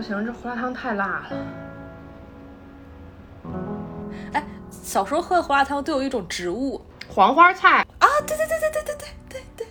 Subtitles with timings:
[0.00, 1.28] 不行，这胡辣汤太辣了。
[4.32, 8.08] 哎，小时候喝的胡辣汤都有一种植物黄花菜啊！
[8.26, 9.66] 对对对对对对对对对。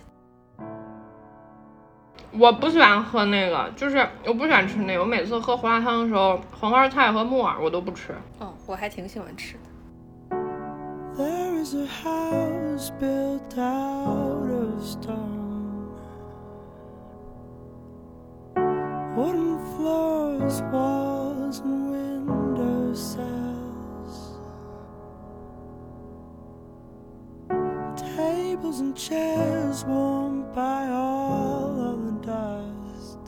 [2.38, 5.00] 我不喜欢喝那个，就是我不喜欢吃那个。
[5.00, 8.14] 我每次喝胡辣汤的时候，黄花菜和木耳我都不吃。
[8.38, 9.60] 哦，我还挺喜欢吃的。
[19.20, 24.38] Wooden floors, walls, and window sills.
[28.16, 33.18] Tables and chairs warmed by all of the dust.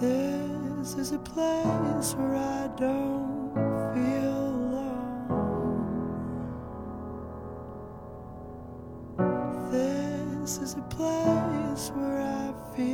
[0.00, 3.52] This is a place where I don't
[3.92, 5.28] feel alone.
[9.70, 12.17] This is a place where
[12.78, 12.84] 大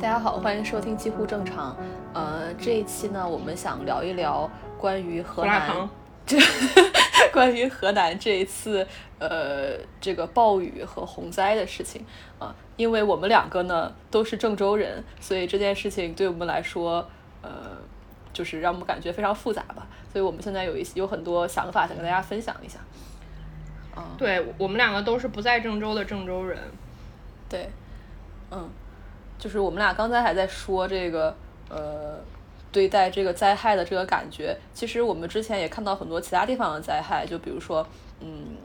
[0.00, 1.74] 家好，欢迎收听几乎正常。
[2.12, 5.88] 呃，这一期呢，我们想聊一聊关于河南，
[6.26, 6.36] 这
[7.32, 8.86] 关于河南这一次
[9.18, 12.04] 呃这个暴雨和洪灾的事情
[12.38, 17.08] 啊，因为我们两个呢都是郑州人，所以这件事情对我们来说，
[17.40, 17.79] 呃。
[18.32, 22.78] 就是让我们感觉非常复杂吧，所以我们现在有一些有很多想法想跟大家分享一下。
[23.96, 26.58] 嗯，对我们两个都是不在郑州的郑州人。
[27.48, 27.68] 对，
[28.50, 28.68] 嗯，
[29.38, 31.36] 就是我们俩刚才还在说这个
[31.68, 32.20] 呃
[32.70, 37.84] 对待这个灾害的这个感觉，其实我们之前也看到很多其他地方的灾害，就比如说
[38.20, 38.56] 嗯，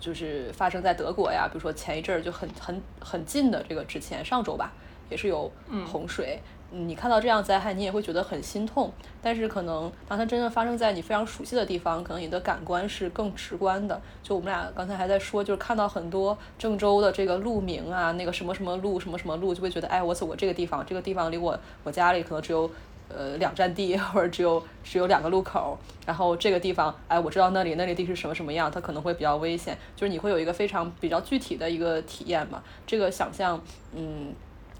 [0.00, 4.72] 就是发生在德国呀，比如说前一阵儿就很很很近的这个之前上周吧，
[5.08, 5.50] 也是有
[5.86, 6.40] 洪水。
[6.74, 8.92] 你看到这样灾害，你也会觉得很心痛。
[9.22, 14.00] 但是可能当它真正发生在你非常熟悉的地方，可能你的感官是更直观的。
[14.22, 22.68] 就我们俩刚才还在说，就是看到很多郑州的这个路名啊，那个什么什么路，什么什么路，就会觉得，哎，我走过这个地方，这个地方离我我家里可能只有
[23.08, 25.78] 呃两站地，或者只有只有两个路口。
[26.04, 29.78] 然后这个地方，哎，我知道那里那里地是什么什么样，它可能会比较危险。
[29.94, 32.62] 就是你会有一个非常比较具体的一个体验嘛？
[32.86, 33.62] 这个想象，
[33.94, 34.34] 嗯。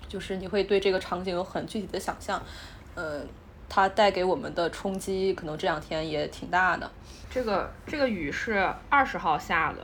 [0.08, 2.40] 就是你会对这个场景有很具体的想象，
[2.94, 3.22] 呃，
[3.68, 6.90] 它带给我们的冲击可能这两天也挺大的。
[7.30, 9.78] 这个这个雨是二十号下的，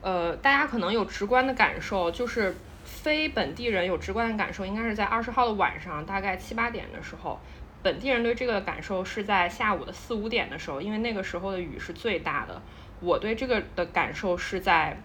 [0.00, 7.38] 呃，大家可能有直观的感受，就是非本地人有直观的感受，应该是在二十号的晚上，大概七八点的时候，
[7.82, 12.62] 本地人对这个感受是在下午的四五点的时候，因为那个时候的雨是最大的。
[13.00, 14.98] 我对这个的感受是在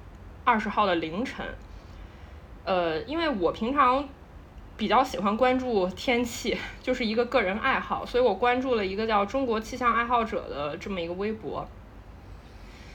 [0.46, 1.46] 二十号的凌晨，
[2.64, 4.08] 呃，因为我平常。
[4.78, 11.68] 比较喜欢关注天气，就是一个个人爱好，所以我关注了一个叫“中国气象爱好者”的这么一个微博。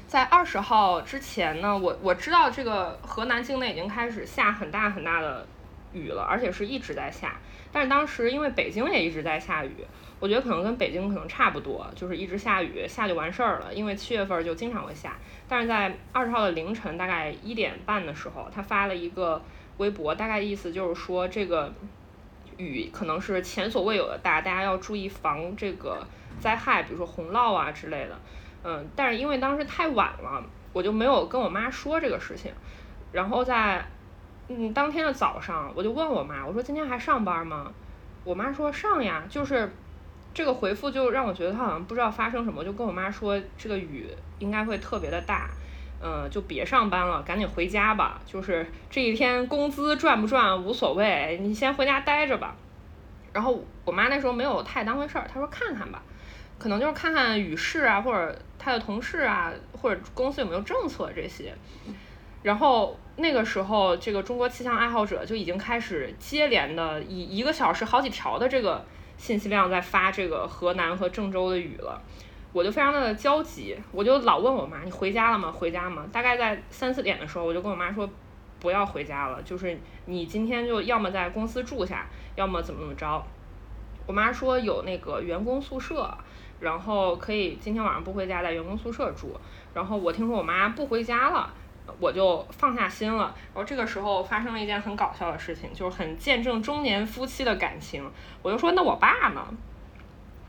[0.06, 5.44] 在二十号之前呢，我我知道这个河南境内已经开始下很大很大的
[5.92, 7.34] 雨了，而且是一直在下。
[7.72, 9.74] 但是当时因为北京也一直在下雨，
[10.20, 13.74] 我觉得可能跟北京可能差不多，就是一直下雨，下就完事儿了。
[13.74, 15.16] 因为七月份就经常会下。
[15.48, 19.42] 但是在二十号的凌晨大概一点半的时候，他发了一个。
[19.78, 21.72] 微博大概意思就是说，这个
[22.56, 26.06] 雨可能是前所未有的大，大家要注意防这个
[26.40, 28.18] 灾害，比如说洪涝啊之类的。
[28.64, 32.52] 嗯，但是因为当时太晚了，我就没有跟我妈说这个事情。
[33.10, 33.84] 然后在
[34.48, 37.72] 嗯当天的早上，我就问我妈，我说今天还上班吗？
[38.24, 39.68] 我妈说上呀，就是
[40.32, 44.08] 这个回复就让我觉得她好像不知道发生什么，就跟我妈说这个雨
[44.38, 45.50] 应该会特别的大。
[46.02, 48.20] 嗯，就别上班了，赶紧回家吧。
[48.26, 52.56] 就是这一天工资赚不赚无所谓，你先回家待着吧。
[53.32, 56.02] 然后我妈那时候没有太当回事儿，她说看看吧，
[56.58, 61.54] 可能就是看看雨势啊，或者她的同事啊，或者公司有没有政策这些。
[62.42, 68.84] 然后那个时候，这个中国气象爱好者就已经开始接连的以一个小时好几条的这个
[69.16, 72.02] 信息量在发这个河南和郑州的雨了。
[72.52, 75.50] 我就非常的焦急，我就老问我妈：“你回家了吗？
[75.50, 78.08] 回家吗？”大概在三四点的时候，我就跟我妈说
[78.60, 82.06] ：“不要回家了，就是你今天就要么在公司住下，
[82.36, 83.24] 要么怎么怎么着。”
[84.06, 86.12] 我妈说有那个员工宿舍，
[86.60, 89.34] 然后可以今天晚上不回家，在员工宿舍住。
[89.72, 91.48] 然后我听说我妈不回家了，
[91.98, 93.34] 我就放下心了。
[93.54, 98.04] 然后这个时候发生了一件很搞笑的事情，就是很见证中年夫妻的感情。
[98.42, 99.42] 我就说：“那我爸呢？”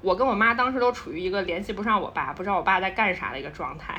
[0.03, 3.95] 我跟我妈当时都处于一个联系不上我爸，不知道我爸在干啥的一个状态，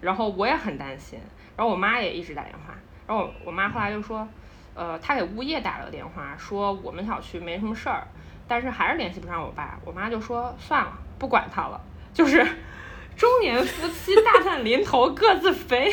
[0.00, 1.20] 然后我也很担心，
[1.56, 2.74] 然后我妈也一直打电话，
[3.06, 4.26] 然后我我妈后来就说，
[4.74, 8.08] 呃，她给物业打了个电话，说我们小区没什么事儿，
[8.48, 11.80] 但是还是联系不上我爸，我妈就说算了，不管他了，
[12.12, 12.44] 就是
[13.16, 15.92] 中年夫妻大难临头各自飞，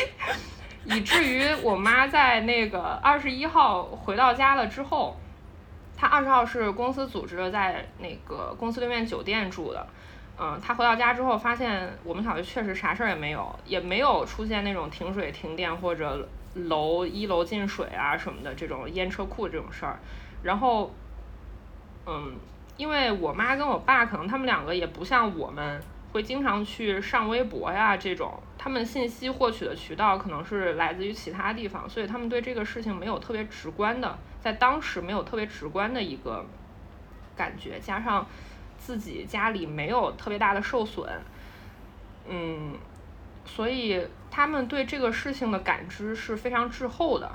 [0.86, 5.16] 以至于我妈在那个二十一号回到家了之后，
[6.04, 9.88] 他二十号是公司组织的在那个公司对面酒店住的。
[10.38, 19.98] 嗯，他回到家之后发现我们小区确实啥事儿也没有，也没有出现那种停水停电或者楼一楼进水啊什么的这种淹车库这种事儿。
[20.44, 20.94] 然后，
[22.06, 22.36] 嗯，
[22.76, 25.82] 因为我妈跟我爸可能他们两个也不像我们。
[26.12, 36.46] 会经常去上微博呀，这种他们信息获取的渠道可能是来自于其他地方，所以他们对这个事情没有特别直观的，在当时没有特别直观的一个
[37.34, 38.28] 感觉，加上
[38.78, 41.10] 自己家里没有特别大的受损，
[42.28, 42.74] 嗯，
[43.46, 47.32] 所以他们对这个事情的感知是非常滞后的，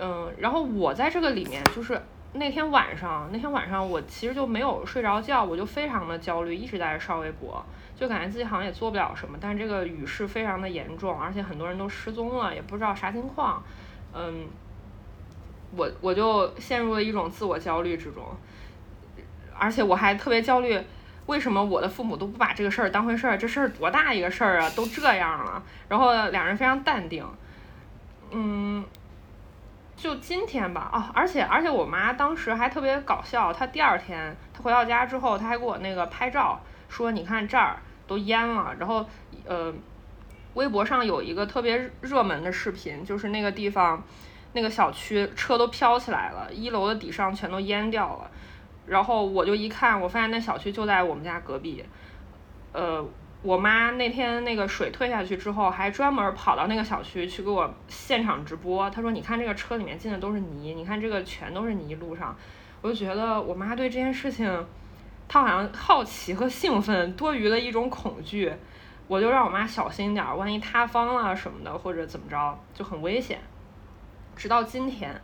[0.00, 2.02] 嗯，然后我在这个里面就是
[2.32, 7.64] 那天晚上，那天晚上我其实就没有睡着觉，我就非常的焦虑，一直在刷微博。
[7.94, 13.62] 就感觉自己好像也做不了什么，但这个雨势非常的严重，而且很多人都失踪了，也不知道啥情况。
[14.12, 14.48] 嗯，
[15.76, 18.24] 我我就陷入了一种自我焦虑之中，
[19.58, 20.80] 而且我还特别焦虑，
[21.26, 23.36] 为什么我的父母都不把这个事儿当回事儿？
[23.36, 25.62] 这事儿多大一个事儿啊，都这样了。
[25.88, 27.26] 然后两人非常淡定。
[28.30, 28.84] 嗯，
[29.96, 37.76] 就今天吧，哦，而且而且我妈当时还特别搞笑，她第二天她回到家之后，她还给我那个拍照，说你看这儿。
[38.04, 39.06] 都淹了，然后，
[39.46, 39.72] 呃，
[40.54, 44.02] 微博上有一个特别热门的视频，就是那个地方，
[44.52, 48.30] 那个小区车都飘起来了，一楼的底上全都淹掉了。
[48.86, 51.84] 然后我就一看，我发现那小区就在我们家隔壁。
[52.72, 53.04] 呃，
[53.42, 58.88] 我妈那天那个水退下去之后，还专门跑到那个小区去给我现场直播。
[58.90, 62.36] 她说：“你看这个车里面进的都是泥，你看这个全都是泥路上。”
[62.82, 64.66] 我就觉得我妈对这件事情。
[65.28, 68.52] 她好像好奇和兴奋多余了一种恐惧，
[69.08, 73.38] 我就让我妈小心点儿，万一塌方了什么的，或者怎么着就很危险。
[74.36, 75.20] 直到今天，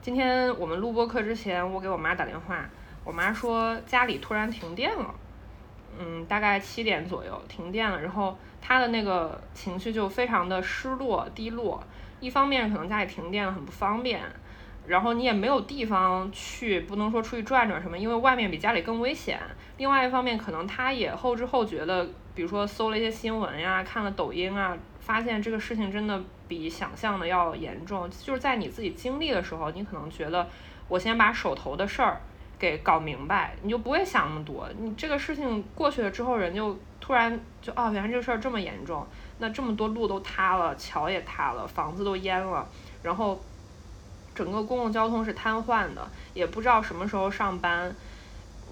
[0.00, 2.64] 今天我们录播课之前，我给我妈打电话，
[3.04, 5.14] 我妈说家里突然停电了，
[5.98, 11.82] 嗯，大概七点左右停电了，然后她的那个情绪就非常的失落低落，
[12.20, 14.20] 一方面可能家里停电了很不方便。
[14.86, 19.38] 然后你也没有地方去，不能说出去转转什么，因为外面比家里更危险。
[19.76, 24.74] 另外一方面，可能他也后知后觉的，比如说搜了一些新闻呀，看了抖音啊，
[25.08, 28.10] 发现这个事情真的比想象的要严重。
[28.10, 30.46] 就是在你自己经历的时候，你可能觉得
[30.86, 32.20] 我先把手头的事儿
[32.58, 34.68] 给搞明白，你就不会想那么多。
[34.78, 39.06] 你这个事情过去了之后，人就突然就哦，原来这个事儿这么严重，
[39.38, 42.68] 那这么多路都塌了，桥也塌了，房子都淹了，
[43.02, 43.40] 然后。
[44.34, 47.92] 整个公共交通是瘫痪的，也不知道什么时候上班，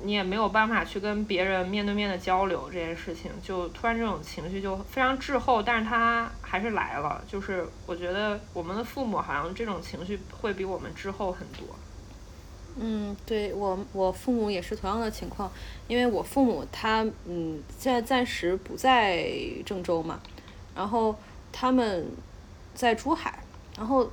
[0.03, 7.23] 你也没有办法去跟别人面对面的交流，这件事情就突然这种情绪就非常滞后，但是他还是来了。
[7.27, 11.67] 就是我觉得我们的父母好像这种情绪会比我们滞后很多。
[12.79, 15.51] 嗯，对我我父母也是同样的情况，
[15.89, 19.27] 因为我父母他嗯现在暂时不在
[19.65, 20.21] 郑州嘛，
[20.75, 21.17] 然后
[21.53, 22.07] 他们
[22.75, 23.43] 在珠海，
[23.77, 24.11] 然后。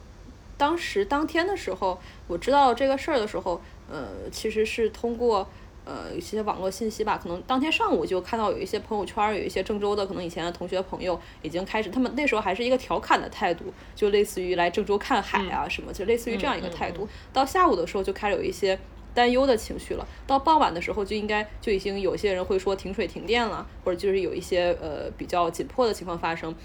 [0.55, 3.59] 当时当天的时候，我知道这个事儿的时候，
[3.91, 5.45] 呃，其实是通过
[5.85, 13.65] 呃一些网络信息吧，可能当天上午就看到有一些朋友圈，有一些郑州的可能以前的同学朋友已经开始，他们那时候还是一个调侃的态度，
[13.95, 17.07] 就类似于来郑州看海啊什么，就类似于这样一个态度。
[17.31, 18.79] 到下午的时候就开始有一些
[19.13, 26.55] 担忧的情绪了，到傍晚的时候就应该就已经有些人会说停水停电了，或者就是有一些呃比较紧迫的情况发生。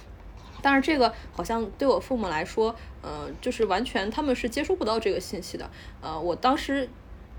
[0.60, 5.70] 但是这个好像对我父母来说，呃，就是完全他们是接收不到这个信息的。
[6.00, 6.88] 呃，我当时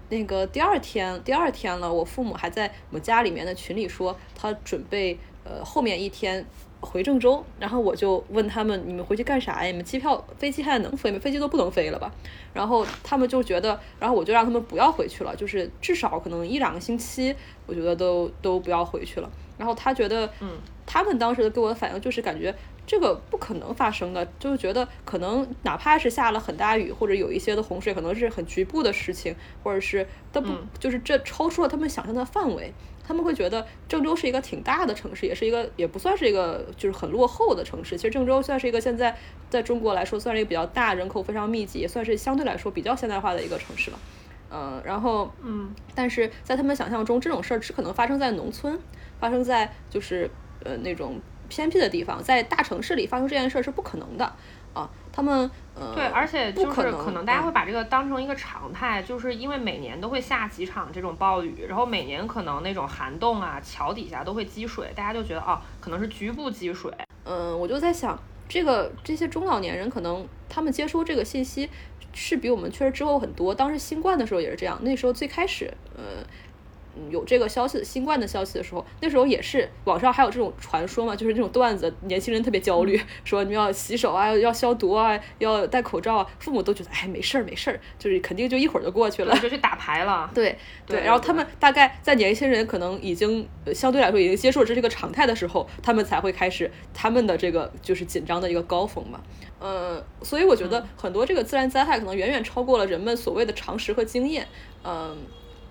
[0.10, 6.46] 那个第二天，第二天了，我父母还在我们家里面的群里说，他准备呃后面一天
[6.82, 7.44] 回郑州。
[7.60, 9.68] 然后我就问他们，你们回去干啥呀？
[9.68, 11.20] 你们机票飞机还能飞吗？
[11.20, 12.12] 飞机都不能飞了吧？
[12.54, 17.36] 然后他们就觉得，然后我就让他们不要回去了，就是至少可能一两个星期，
[17.68, 19.30] 我觉得都都不要回去了。
[19.58, 22.54] 然后他觉得，嗯，他们当时的给我的反应就是感觉。
[22.90, 32.74] 这个不可能发生的，就是觉得可能哪怕是下了很大雨，或者有一些的洪水，可能是很局部的事情，或者是都不就是这超出了他们想象的范围。
[33.08, 37.96] 他们会觉得郑州是一个挺大的城市，也是一个也不算是一个就是很落后的城市。
[37.96, 39.16] 其实郑州算是一个现在
[39.52, 44.00] 在中国来说算是一个比较大、人口非常密集，也算是相对来说比较现代化的一个城市了。
[44.50, 48.80] 嗯，然后嗯，但是在他们想象中，这种事儿只可能发生在农村，
[49.20, 50.28] 发生在就是
[50.64, 51.22] 呃那种。
[51.50, 54.24] 偏僻的地方，在大城市里发生这件事儿是不可能的
[54.74, 54.90] 啊！
[55.12, 66.94] 他们呃，对，而且就是可能可能大家会把这个当成一个常态，就是因为每年都会下几场这种暴雨，然后每年可能那种涵洞啊、桥底下都会积水，大家就觉得哦，可能是局部积水。
[67.26, 71.70] 嗯，我就在想，这个这些中老年人可能他们接收这个信息
[72.14, 73.54] 是比我们确实滞后很多。
[73.54, 76.24] 当时新冠的时候也是这样，那时候最开始，呃。
[77.10, 90.30] 有这个消息，新冠的消息的时候，那时候也是网上还有这种传说嘛，就是这种段子，年轻人特别焦虑， 说你们要洗手啊，要消毒啊，要戴口罩啊，父母都觉得哎没事儿没事儿，就是肯定就一会儿就过去了，就去打牌了。
[90.34, 99.22] 对对，然后他们大概在年轻人可能已经相对来说已经接受这是个常态的时候，他们才会开始他们的这个就是紧张的一个高峰嘛。
[99.60, 104.48] 呃，所以我觉得很多这个自然灾害可能远远超过了人们所谓的常识和经验，
[104.84, 105.18] 嗯。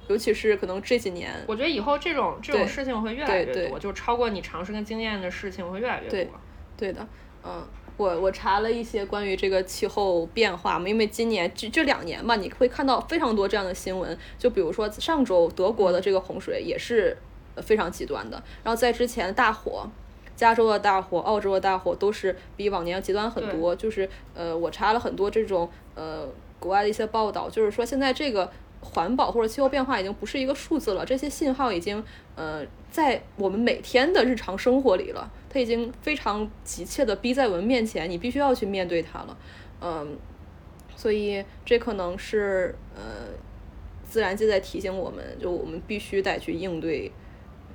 [0.08, 6.30] 尤其是可能这几年，我觉得以后这种这种事情会越来越多，就超过你常识跟经验的事情会越来越多。
[6.76, 7.06] 对的，
[7.44, 7.62] 嗯，
[7.98, 17.14] 我我查了一些关于这个气候变化嘛，因为今年这这两年嘛，你会看到非常多这样的新闻，就比如说上周德国的这个洪水也是
[17.58, 19.86] 非常极端的，然后在之前大火，
[20.34, 23.76] 加州的大火、澳洲的大火都是比往年要极端很多。
[23.76, 26.26] 就是呃，我查了很多这种呃
[26.58, 28.50] 国外的一些报道，就是说现在这个。
[28.80, 32.02] 环保或者气候变化已经不是一个数字了，这些信号已经
[32.36, 39.36] 呃在我们每天的日常生活里了，它已经非常急切的逼在我们面前，你必须要去面对它了，
[39.80, 40.16] 嗯，
[40.94, 43.26] 所以这可能是呃
[44.04, 47.10] 自然界在提醒我们，就我们必须得去应对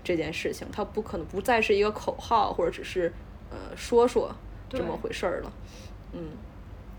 [0.04, 3.12] 这件事情，它不可能不再是一个口号或者只是
[3.52, 4.34] 呃说说
[4.70, 5.54] 这么回事儿了，
[6.14, 6.30] 嗯，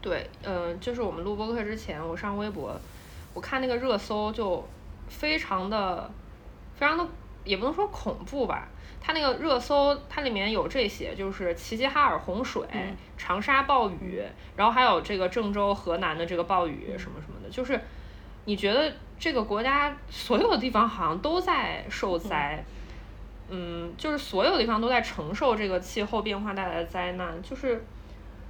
[0.03, 2.79] 对，嗯，就是我们录播课之前，我上微博。
[3.35, 4.67] 我看那个热搜就
[5.09, 6.11] 非常的
[6.77, 7.07] 非常的
[7.45, 8.67] 也不能说恐怖吧，
[9.01, 12.67] 它那个热搜它里面有这些，就是齐齐哈尔洪水、
[13.19, 14.23] 长沙暴雨，
[14.57, 17.79] 然后还有这个郑州、河南的这个暴雨什么什么的，就是
[18.47, 22.65] 你觉得这个国家所有的地方好像都在受灾，
[23.51, 27.85] 嗯，就是所有地方都在承受这个气候变化带来的灾难，就是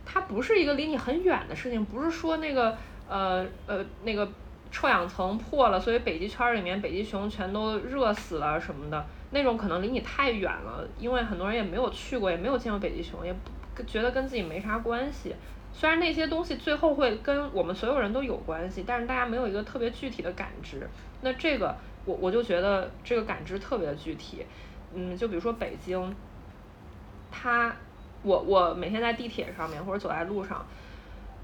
[0.06, 2.76] 它不是一个离你很远的事情，不是说那个
[3.08, 4.30] 呃呃那个。
[4.74, 13.32] 臭氧层破了，所以北极圈里面北极熊全都热死了什么的，那种可能离你太远了，因为很多人也没有去过，也没有见过北极熊，也
[13.76, 15.32] 不觉得跟自己没啥关系。
[15.72, 20.90] 虽然那些东西最后会跟我们所有人都有关系，但是大家没有一个特别具体的感知。
[21.20, 24.44] 那这个我我就觉得这个感知特别的具体。
[24.92, 26.12] 嗯，就比如说北京，
[27.30, 27.72] 它，
[28.24, 30.66] 我我每天在地铁上面或者走在路上，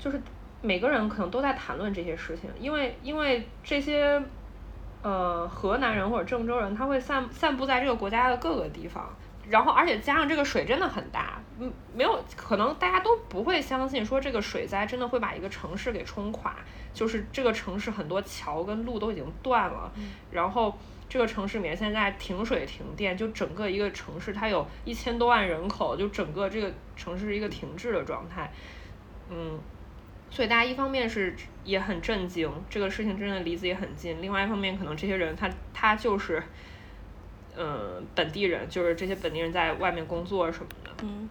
[0.00, 0.20] 就是。
[0.62, 4.22] 每个人可能都在谈论这些事情，因为因为这些，
[5.02, 9.08] 呃，河南人或者郑州人，他会散散布在这个国家的各个地方，
[9.48, 16.54] 然后而且加上这个水真的很大，嗯，没有可能大家都不会相信说这个水灾真的会把一个城市给冲垮，
[16.92, 19.90] 就是这个城市很多桥跟路都已经断了，
[20.30, 20.76] 然后
[21.08, 28.52] 这个城市里面现在停水停电，就整个一个城市它有一千多万人口，就整个这个城市是一个停滞的状态，
[29.30, 29.58] 嗯。
[30.30, 31.34] 所以大家一方面是
[31.64, 36.42] 也很震惊，这个事情真的离自己很近；另外一方面，可能这些人他他就是，
[37.56, 40.90] 嗯，本地人，就是这些本地人在外面工作什么的。
[41.02, 41.28] 嗯。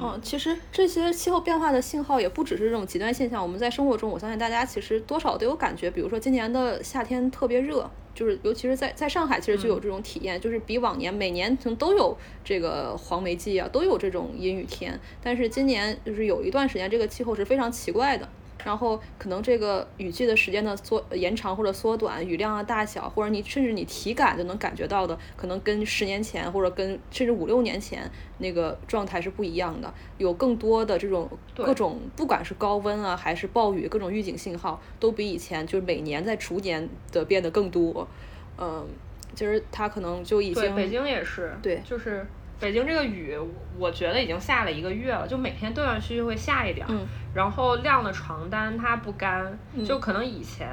[0.00, 5.90] 嗯，其实这些气候变化的信号也不只是这种极端现象，我们在生活中，我相信大家其实多少都有感觉。
[5.90, 7.90] 比如说今年的夏天特别热。
[8.12, 12.14] 就是尤其是在在上海，其实就有这种体验，就是比往年每年可能都有
[12.44, 18.28] 这个黄梅季啊，都有这种阴雨天，但是今年就是有一段时间，这个气候是非常奇怪的。
[18.64, 29.92] 然后可能这个雨季的时间的缩延长或者缩短，雨量的大小，或者你甚至你体感就能感觉到的，可能跟十年前或者跟甚至五六年前那个状态是不一样的。
[30.18, 38.06] 有更多的这种各种，不管是高温啊还是暴雨，各种预警信号都比以前就是每年在逐年的变得更多。
[38.58, 38.86] 嗯，
[39.34, 42.26] 其实它可能就已经北京也是对，就是。
[42.60, 43.34] 北京这个雨，
[43.78, 46.92] 我觉得已经下了一个月了，就每天断断续续会下一点儿，
[47.32, 50.68] 然后晾的床单它不干，就可能以前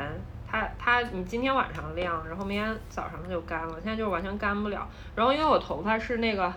[0.46, 4.88] 它它你今天晚上晾，然后明天早上它就干了，现在就完全干不了。
[5.16, 6.54] 然后因为我头发是那个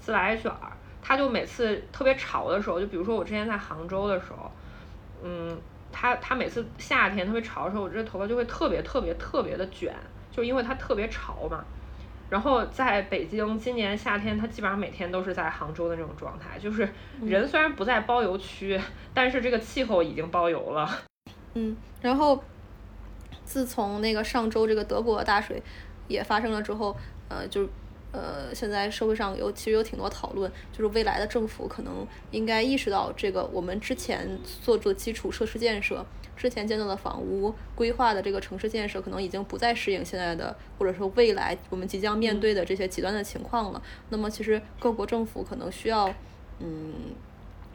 [0.00, 4.50] 自来卷儿，它就每次特别潮的时候，就比如说我之前在杭州的时候，
[5.22, 5.56] 嗯，
[5.92, 9.94] 它它每次夏天特别潮的时候，我这头发就会特别特别特别的卷，
[10.32, 11.64] 就因为它特别潮嘛。
[12.28, 16.88] 然后在北京，今年夏天，它基本上每天都是在杭州的那种状态，就是
[17.22, 18.80] 人虽然不在包邮区，
[19.14, 20.90] 但是这个气候已经包邮了。
[21.54, 22.42] 嗯，然后
[23.44, 25.62] 自从那个上周这个德国大水
[26.08, 26.96] 也发生了之后，
[27.28, 27.68] 呃，就
[28.16, 34.26] 呃，现在社会上有其实有挺多讨论，就是未来的政府可能应该意识到这个我们之前
[34.62, 36.02] 做做基础设施建设，
[36.34, 43.82] 之前建造的房屋规划的这个城市建设，可能已经不再适应现在的或者说未来我们即将面对的这些极端的情况了。
[44.08, 46.08] 那么其实各国政府可能需要，
[46.60, 46.94] 嗯，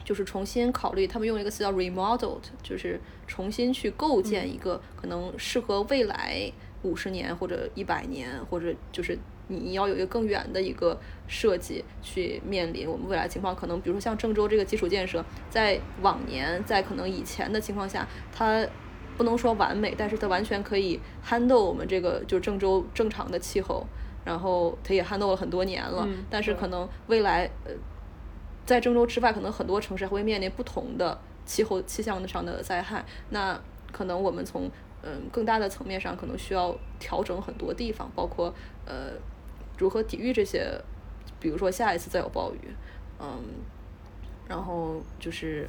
[0.02, 6.50] 就是重新考虑，他们用一个词叫 remodeled，就是重新去构建一个可能适合未来
[6.82, 9.16] 五十年或者一百年或者就是。
[9.48, 18.66] 你要有一个更远的一个设计去面临我们未来情况，可能比如说像郑州这个基础建设，在往年在可能以前的情况下，它
[19.16, 23.86] 不能说完美，但是它完全可以 handle 我们这个就郑州正常的气候，
[24.24, 26.08] 然后它也 handle 了很多年了。
[26.30, 27.72] 但是可能未来呃，
[28.64, 33.04] 在郑州之外，可能很多城市还会面临不同的气候气象上的灾害。
[33.30, 33.60] 那
[33.92, 34.70] 可能我们从
[35.02, 38.54] 嗯更大的层面上，可能需要调整很多地方，包括
[38.86, 39.12] 呃。
[39.78, 40.80] 如何抵御这些？
[41.40, 42.58] 比如说下一次再有暴雨，
[43.18, 43.42] 嗯，
[44.48, 45.68] 然后就是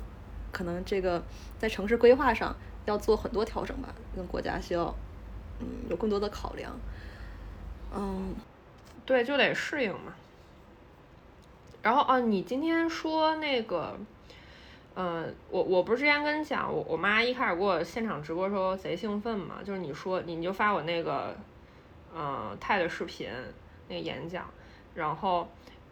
[0.51, 1.23] 可能这个
[1.57, 2.55] 在城市规划上
[2.85, 4.93] 要做很多调整吧，跟国家需要
[5.59, 6.71] 嗯有更多的考量，
[7.91, 8.35] 嗯，
[9.03, 10.13] 对，就得适应嘛。
[11.81, 13.97] 然后啊，你今天说那个，
[14.93, 21.35] 嗯，我我不是之前跟你讲，我我妈一开始给我现场直播时候贼兴奋嘛，就是你说你你就发我那个
[22.15, 23.27] 嗯泰的视频。
[23.87, 24.49] 那个演讲，
[24.95, 25.47] 然后，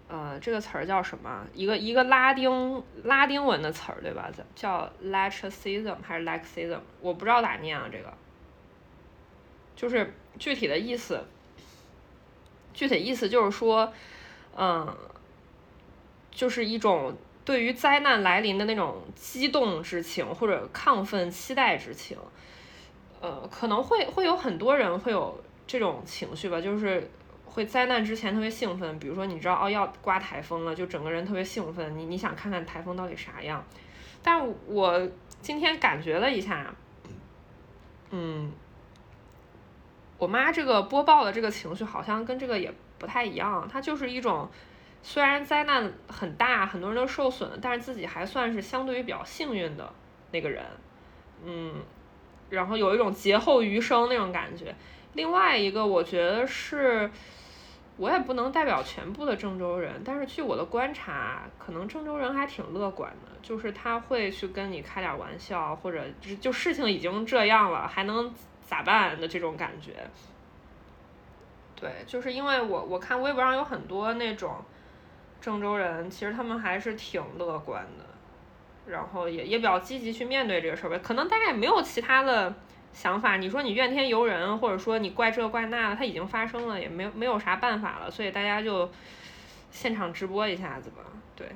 [0.08, 1.46] 呃，这个词儿叫什么？
[1.54, 4.30] 一个一个拉丁拉丁文的词儿，对吧？
[4.56, 6.80] 叫 laxism 还是 laxism？
[7.02, 8.14] 我不知道咋念啊，这个，
[9.76, 11.24] 就是具体的意思，
[12.74, 13.92] 具体意思就是说，
[14.56, 14.96] 嗯，
[16.32, 22.18] 就是一种对于灾难来临的那种激动之情或者亢奋期待之情，
[23.20, 27.10] 呃，可能会会有很多人会有这种情绪吧，就是。
[27.54, 33.62] 会灾难之前特别兴奋，比如说你知道哦要刮台风了，就整个人特别兴奋，你你想看看台风到底啥样？
[34.24, 35.10] 但我
[35.42, 36.74] 今天感觉了一下，
[38.12, 38.54] 嗯，
[40.18, 44.50] 我妈这个播报的这个情绪好像跟这个也不太一样，她就是一种
[45.04, 49.94] 虽然灾难很大，很多人都受损，但是自己还算是相对于比较幸运的
[50.32, 50.64] 那个人，
[51.44, 51.74] 嗯，
[52.50, 54.74] 然后有一种劫后余生那种感觉。
[55.16, 57.12] 另外一个我觉得是。
[57.98, 70.10] 我也不能代表全部的郑州人，但是据我的观察，可能郑州人还挺乐观的，就是他会去跟你开点玩笑，或者就就事情已经这样了，还能咋办的这种感觉。
[71.76, 74.56] 对，就是因为我我看微博上有很多那种
[75.40, 82.52] 郑州人，其实他们还是挺乐观的，然后也也比较积极去面对这个事儿呗，可能大概没有其他的。
[82.94, 88.90] 想法，你说你怨天尤人，或者说你怪这怪那的，它已经发生了，也没有没有啥办法了，所以大家就
[89.72, 90.98] 现场直播一下子吧。
[91.36, 91.48] 对，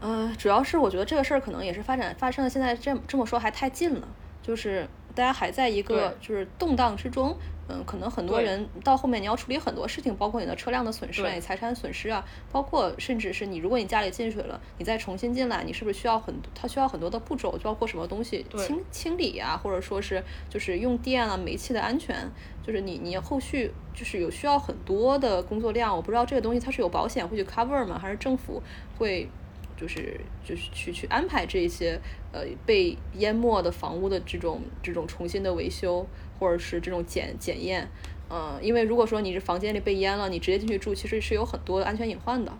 [0.00, 4.08] 嗯，主要是我觉得这个事儿可能也是发展发生的，现在这这么说还太近了，
[4.42, 7.36] 就是大家还在一个就是动荡之中。
[7.68, 22.28] 嗯，可能很多人到后面你要处理很多事情，包括你的车辆的损失啊，你财产损失啊，包括甚至是你如果你家里进水了，你再重新进来，你是不是需要很它需要很多的步骤，包括什么东西清清理啊，或者说是就是用电啊、煤气的安全，
[22.66, 25.94] 就是你你后续就是有需要很多的工作量。
[25.94, 27.96] 我不知道这个东西它是有保险会去 cover 吗？
[27.96, 28.60] 还是政府
[28.98, 29.28] 会
[29.76, 32.00] 就是就是去去安排这些
[32.32, 36.06] 呃被淹没的房屋的这种这种重新的维修？
[36.40, 37.88] 或者是这种检检验，
[38.28, 42.52] 嗯，因为如果说你是房间里被淹了，你直接进去住，其实是有很多安全隐患的，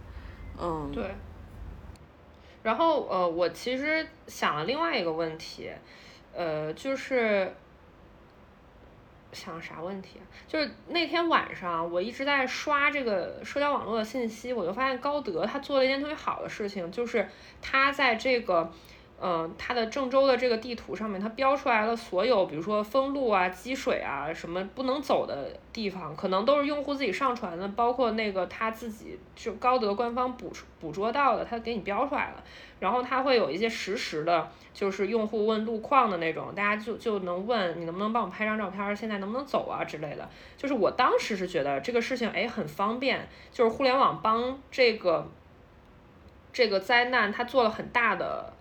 [0.57, 1.05] 嗯，对。
[2.62, 5.68] 然后呃，我其实想了另外一个问题，
[6.33, 7.53] 呃，就是
[9.33, 10.21] 想啥问题？
[10.47, 17.29] 就是那天晚上我一直在刷这个社交网络的信息，我就发现高德他做了一件特别好的事情，就是
[17.61, 18.73] 他在这个。
[19.25, 32.43] 嗯，它的郑州的这个地图上面，它标出来了所有，比如说封路啊、积水啊、什么不能走的地方，可能都是用户自己上传的，包括那个他自己就高德官方捕捕捉到的，他给你标出来了。
[32.81, 40.29] 然后它会有一些实时的，就是用户问路况的那种，大家就就能问你能不能帮我拍张照片，现在能不能走啊之类的。
[40.57, 45.29] 就是我当时是觉得这个事情哎很方便，就是互联网帮这个
[46.53, 48.53] 这个灾难它做了很大的。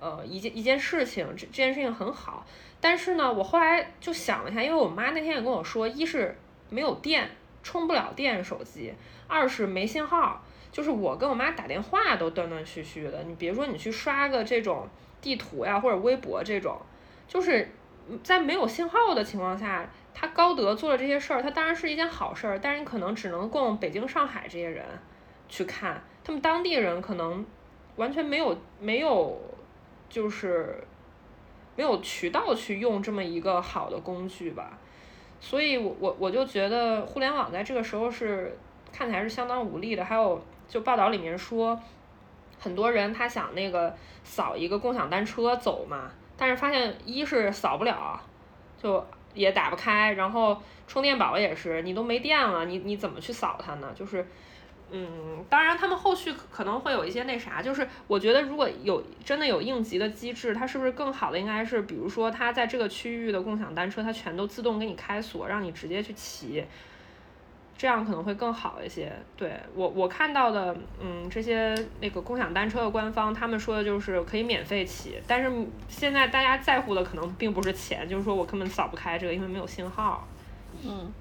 [0.00, 2.46] 呃，一件一件事情，这这件事情很好，
[2.80, 6.36] 但是呢，我后来就想了一下，因为我妈那天也跟我说，一是
[6.70, 7.30] 没有电，
[7.62, 8.92] 充不了电手机，
[9.26, 13.22] 二是没信号，就是我跟我妈打电话都断断续续的。
[13.24, 14.88] 你别说你去刷个这种
[15.20, 16.80] 地图呀，或者微博这种，
[17.26, 17.70] 就是
[18.22, 19.88] 在没有信号的情况下。
[20.20, 24.84] 他高德做了这些事儿，他当然是一件好事儿，但是你可能只能供北京、上海这些人
[25.48, 27.46] 去看，他们当地人可能
[27.94, 29.40] 完全没有没有
[30.08, 30.82] 就是
[31.76, 34.78] 没有渠道去用这么一个好的工具吧，
[35.40, 38.56] 所以我我我就觉得互联网在这个时候是
[38.92, 40.04] 看起来是相当无力的。
[40.04, 41.80] 还有就报道里面说，
[42.58, 43.94] 很多人他想那个
[44.24, 48.20] 扫一个共享单车走嘛，但是发现一是扫不了，
[48.82, 49.06] 就。
[49.34, 53.92] 也打不开，然后充电宝也是，你都没电了，你你怎么去扫它呢？
[53.94, 54.26] 就是，
[54.90, 66.64] 嗯，当然他们后续可能会有一些那啥，就是我觉得如果有真的有应急的机制，它是不是更好的应该是，比如说它在这个区域的共享单车，它全都自动给你开锁，让你直接去骑。
[67.76, 69.12] 这样可能会更好一些。
[69.36, 75.52] 对我我看到的，嗯，这些那个共享单车的官方，他们说的就是可以免费骑，但是
[75.86, 80.26] 现在大家在乎的可能并不是钱，就是说我根本扫不开这个，因为没有信号。
[80.84, 81.12] 嗯，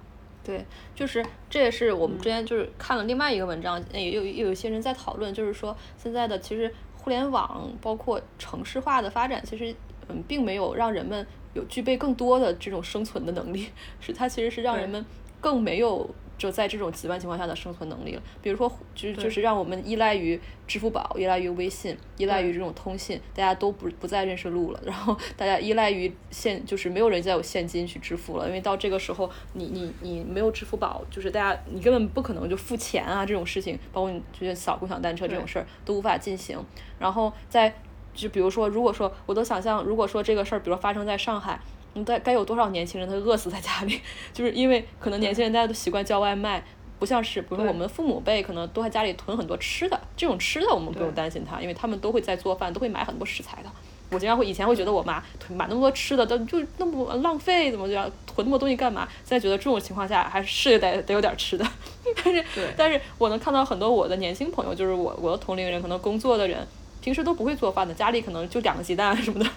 [0.48, 9.76] 对，就是这也是我们之前就是看了另外一个文章，也有有一些人在讨论，就是说现在的其实互联网包括城市化的发展，其实
[10.08, 13.68] 嗯，并没有让人们有具备更多的这种生存的能力，
[14.00, 15.06] 是它其实是让人们
[15.42, 16.10] 更没有。
[16.38, 36.58] 就在这种极端情况下的生存能力了，比如说，就就是让我们依赖于支付宝，依赖于微信，依赖于这种通信，大家都不不再认识路了，然后大家依赖于现，就是没有人再有现金去支付了，因为到这个时候，你你你没有支付宝，就是大家你根本不可能就付钱啊，这种事情，包括你就是扫共享单车这种事儿都无法进行。
[37.00, 37.74] 然后在
[38.14, 41.60] 就比如说，如果说我都想象，如果说这个事儿，比如发生在上海。
[42.04, 44.02] 该该有多少年轻人他饿死在家里，
[44.34, 46.64] 就是因为可能年轻人大家都习惯叫外卖，
[47.00, 53.70] 不像是比如说我们父母辈可能都在家里囤很多吃的，这种吃的我们不用担心他，因为他们都会在做饭，都会买很多食材的。
[54.10, 59.06] 我经常会以前会觉得我妈囤买那么多吃的，都就那么浪费，怎么样囤那么多东西干嘛？
[59.26, 61.68] 现在觉得这种情况下还是得得有点吃的。
[62.24, 62.46] 但是
[62.78, 66.66] 但是我能看到很多我的年轻朋友，就是我我的同龄人，可能工作的人
[67.02, 69.50] 平时都不会做饭的，家里可能就两个鸡蛋什么的。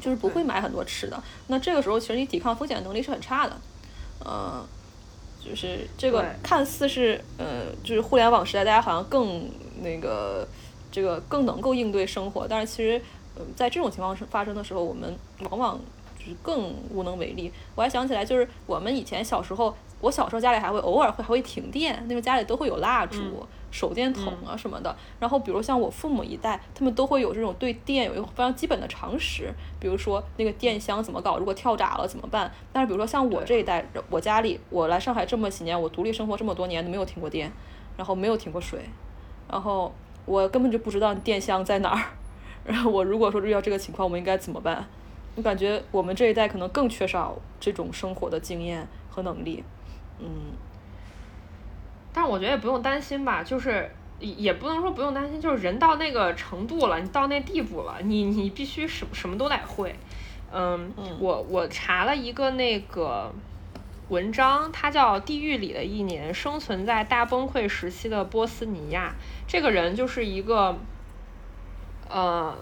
[0.00, 3.56] 就是不会买很多吃的，那这个时候其实你抵抗风险能力是很差的，
[4.24, 4.64] 嗯，
[5.44, 9.48] 就是这个看似是呃，就是互联网时代大家好像更
[9.82, 10.46] 那个
[10.90, 13.00] 这个更能够应对生活，但是其实
[13.36, 15.16] 呃在这种情况发生的时候，我们
[15.50, 15.80] 往往
[16.18, 17.52] 就是更无能为力。
[17.74, 23.46] 我还想起来，就是我们以前小时候，我小时候家里还会偶尔会还会停电，那时候家里都会有蜡烛。
[23.70, 32.50] 手电筒啊什么的，然后比如像我父母一代，他们都会有这种对电有一个非常基本的常识，比如说那个电箱怎么搞，如果跳闸了怎么办？
[32.72, 37.52] 但是比如说像我这一代，我家里我来上海这么几年，我独立生活这么多年都没有停过电，
[37.96, 38.80] 然后没有停过水，
[39.50, 39.92] 然后
[40.24, 42.02] 我根本就不知道电箱在哪儿。
[42.64, 44.86] 然后我如果说遇到这个情况，我们应该怎么办？
[45.36, 49.62] 我感觉我们这一代可能更缺少这种生活的经验和能力，
[50.18, 50.28] 嗯。
[52.12, 59.94] 但是我觉得也不用担心吧，就是也不能说不用担心，就是人到那个程度了，你到那地步了，你你必须什什么都得会。
[60.50, 63.30] 嗯，我我查了一个那个
[64.08, 69.14] 文章，它叫《地狱里的一年：生存在大崩溃时期的波斯尼亚》。
[69.46, 70.78] 这个人就是一个，
[72.08, 72.56] 呃，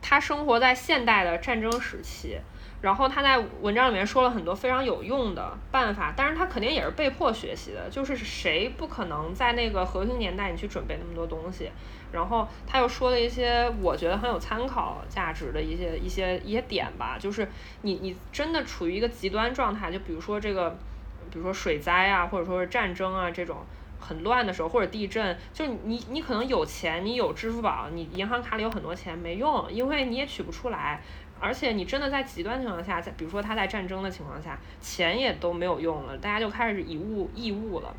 [0.00, 2.38] 他生活在现代的战争时期。
[2.84, 11.70] 然后他在文章里面说了很多非常有用的办法，但是他肯定也是被迫学习的，就是谁不可能在那个和平年代你去准备那么多东西。
[12.12, 17.48] 然后他又说了一些我觉得很有参考价值的一些一些一些点吧，就是
[17.80, 20.76] 你你真的处于一个极端状态，就比如说这个，
[21.32, 23.56] 比如说水灾啊，或者说是战争啊这种
[23.98, 31.00] 很乱的时候，或者地震，就你你可能有钱，你有支付宝，你银行卡里有很多钱没用，因为你也取不出来。
[31.40, 37.94] 而且你真的在极端情况下，在比如说他在战争的情况下，钱也都没有用了，大家就开始以物易物了。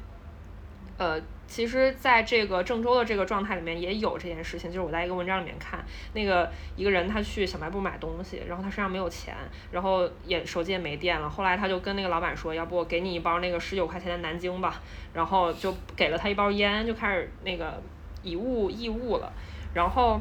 [0.97, 9.35] 呃，其实在这个郑州的这个状态里面也有这件事情，就是我在一个文章里面看，那个一个人他去小卖部买东西，然后他身上没有钱，
[9.71, 14.81] 然后也手机也没电了，后来他就跟那个老板说，要不我给你一包那个十九块钱的南京吧，
[15.13, 17.79] 然后就给了他一包烟，就开始那个
[18.23, 19.31] 以物易物了，
[19.73, 20.19] 然后。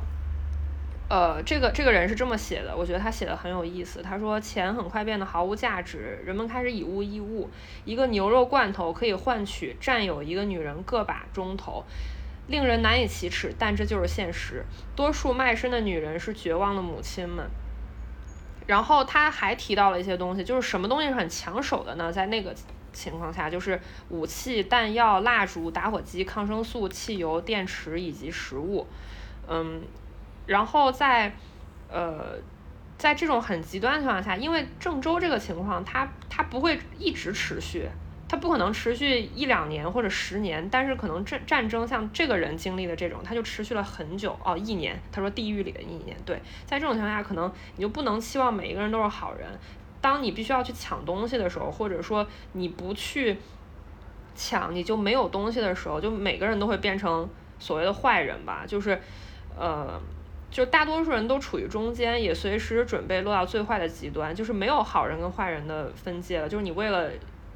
[1.07, 4.01] 呃，这个这个人是这么写的，我觉得他写的很有意思。
[4.03, 7.51] 他说，钱很快变得毫无价值，人们开始以物易物。
[7.85, 11.85] 一个牛肉罐头可以换取占有一个女人个把钟头，
[12.47, 14.65] 令人难以启齿，但这就是现实。
[14.97, 17.51] 多数卖身的女人是绝望的母亲们。
[18.67, 22.11] 然后他还提到了一些东西，就是什么东西是很抢手的呢？
[22.11, 22.55] 在那个
[22.95, 28.87] 情况下，就是武器、弹药、蜡烛、打火机、抗生素、汽油、电池以及食物。
[29.47, 29.83] 嗯。
[30.47, 31.35] 然后在，
[31.89, 32.37] 呃，
[32.99, 37.89] 在这种很极端的情况下，因为郑州这个情况，它它不会一直持续，
[38.29, 45.01] 它不可能持续一两年或者十年，但是可能战战争像这个人经历的这种，它就持续了很久哦，一年。
[45.11, 49.49] 他说地狱里的一年，对，在这种情况下，可能你就不能期望每一个人都是好人。
[50.01, 53.39] 当你必须要去抢东西的时候，或者说你不去
[54.35, 57.27] 抢，你就没有东西的时候，就每个人都会变成
[57.59, 59.01] 所谓的坏人吧，就是
[59.59, 59.99] 呃。
[60.55, 66.49] 就大多数人都处于中间，也随时准备落到最坏的极端，就是没有好人跟坏人的分界了。
[66.49, 67.11] 就是你为了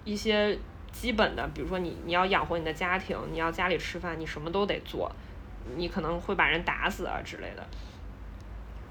[0.05, 0.59] 一些
[0.91, 5.09] 基本的，比如说你你要养活你的家庭，你要家里吃饭，你什么都得做，
[5.77, 7.65] 你可能会把人打死啊之类的。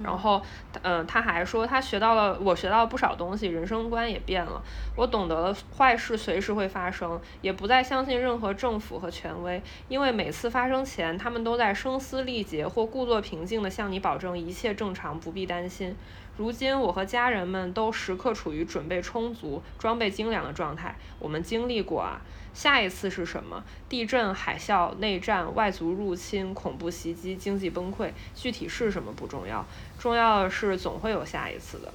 [0.04, 0.42] 然后，
[0.84, 4.62] 嗯，他还说他学到了，我学到了不少东西，人生观也变了。
[4.96, 15.96] 我懂得了坏事随时会发生，也不再相信任何政府和权威，因为每次发生前，他们都在声嘶力竭或故作平静地向你保证一切正常，不必担心。
[16.38, 20.96] 如今，我和家人们都时刻处于准备充足、装备精良的状态。
[21.20, 22.22] 我们经历过啊。
[22.54, 23.64] 下一次是什么？
[23.88, 29.64] 地震、海啸、内战、外族入侵、恐怖袭击、经济崩溃，具体是什么不重要，
[30.00, 31.94] 重要的是总会有下一次的。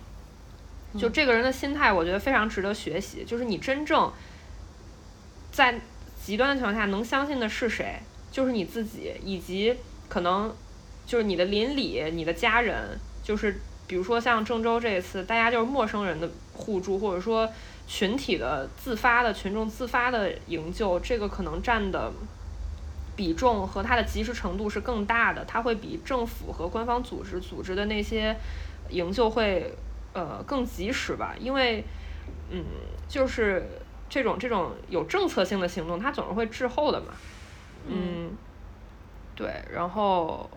[0.97, 3.25] 就这个人的心态，我觉得非常值得学习。
[3.25, 4.13] 就是你真正
[5.51, 5.81] 在
[6.23, 7.99] 极端的情况下能相信的是谁？
[8.31, 9.77] 就是你自己，以及
[10.09, 10.55] 可能
[11.05, 12.99] 就是你的邻里、你的家人。
[13.25, 13.61] 就是
[13.93, 17.47] 比如说像郑州这一次，大家就是陌生人的互助，或者说。
[17.85, 22.11] 群体的自发的群众自发的营救，这个可能占的
[23.15, 28.35] 比重和它的及时程度是更大的，它会比政府和官方组织组织的那些
[28.89, 29.75] 营救会
[30.15, 31.85] 呃更及时吧，因为
[32.51, 32.65] 嗯，
[33.09, 33.69] 就是
[34.09, 37.09] 这种这种有政策性的行动，它总是会滞后的嘛，
[37.89, 38.31] 嗯，
[39.35, 40.49] 对，然后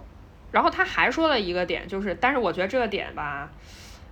[0.56, 3.52] 然后他还说了一个点，就是但是我觉得这个点吧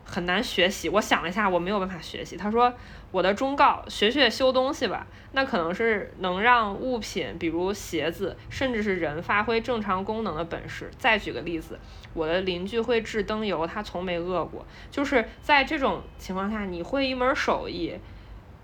[0.03, 2.73] 很难学习，我想了一下，我没有办法学习，他说。
[3.13, 10.89] 我的忠告：学学修东西吧，那可能是能让物品，比如鞋子，甚至是人发挥正常功能的本事。
[10.97, 11.79] 再举个例子，
[12.15, 14.65] 我的邻居会制灯油，他从没饿过。
[14.89, 17.93] 就是在这种情况下，你会一门手艺，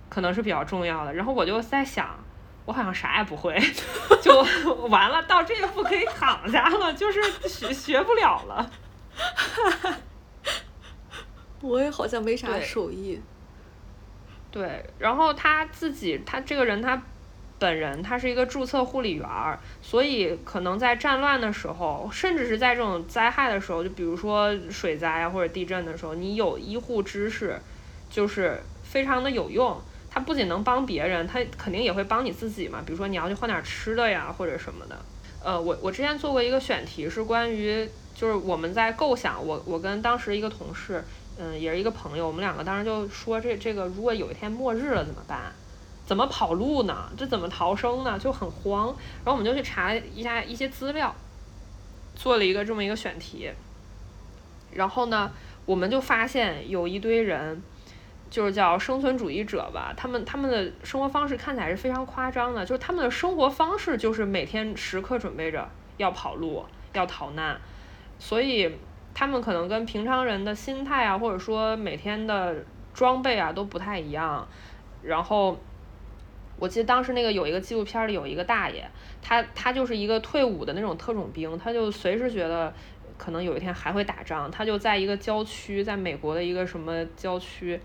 [0.09, 1.13] 可能是比较重要的。
[1.13, 2.17] 然后我就在想，
[2.69, 3.60] 我好像啥也不会，
[4.21, 4.45] 就
[4.89, 8.71] 完了，到这一步可以躺下了，就是学学不了了。
[11.62, 13.19] 我也好像没啥手艺。
[14.51, 17.01] 对，然后他自己，他这个人，他
[17.58, 27.60] 本人，他是一个注册护理员儿，所以可能在战乱的时候，甚至是在这种灾害的时候，就比如说水灾啊或者地震的时候，你有医护知识，
[28.12, 29.82] 就是非常的有用。
[30.09, 32.81] 他不仅能帮别人，他肯定也会帮你自己嘛。
[32.85, 34.97] 比如说你要去换点吃的呀，或者什么的。
[35.43, 41.03] 呃，我我之前做过一个选题，是关于就是我们在构想，我我跟当时一个同事。
[41.41, 45.53] 嗯，也是一个朋友，我们两个当时就说这这个，如果有一天末日了怎么办？
[46.05, 47.09] 怎么跑路呢？
[47.15, 48.19] 这怎么逃生呢？
[48.19, 48.87] 就很慌。
[49.23, 51.15] 然后我们就去查一下一些资料，
[52.13, 53.49] 做了一个这么一个选题。
[54.73, 55.31] 然后呢，
[55.65, 57.61] 我们就发现有一堆人，
[58.29, 67.59] 就是叫生存主义者吧，他们他们的生活方式看起来是非常夸张的，就是他们的生活方式就是每天时刻准备着要跑路、要逃难，
[68.17, 68.75] 所以。
[69.11, 72.55] 他们可能跟平常人的心态啊，或者说每天的
[72.93, 74.47] 装备啊都不太一样。
[75.01, 75.57] 然后，
[76.57, 78.87] 我记得当时那个有一个纪录片里有一个大爷，
[79.21, 82.71] 他他就是一个退伍的那种特种兵，他就随时觉得
[83.17, 87.77] 可能有一天还会打仗，他就在一个郊区，在美国的一个什么郊区，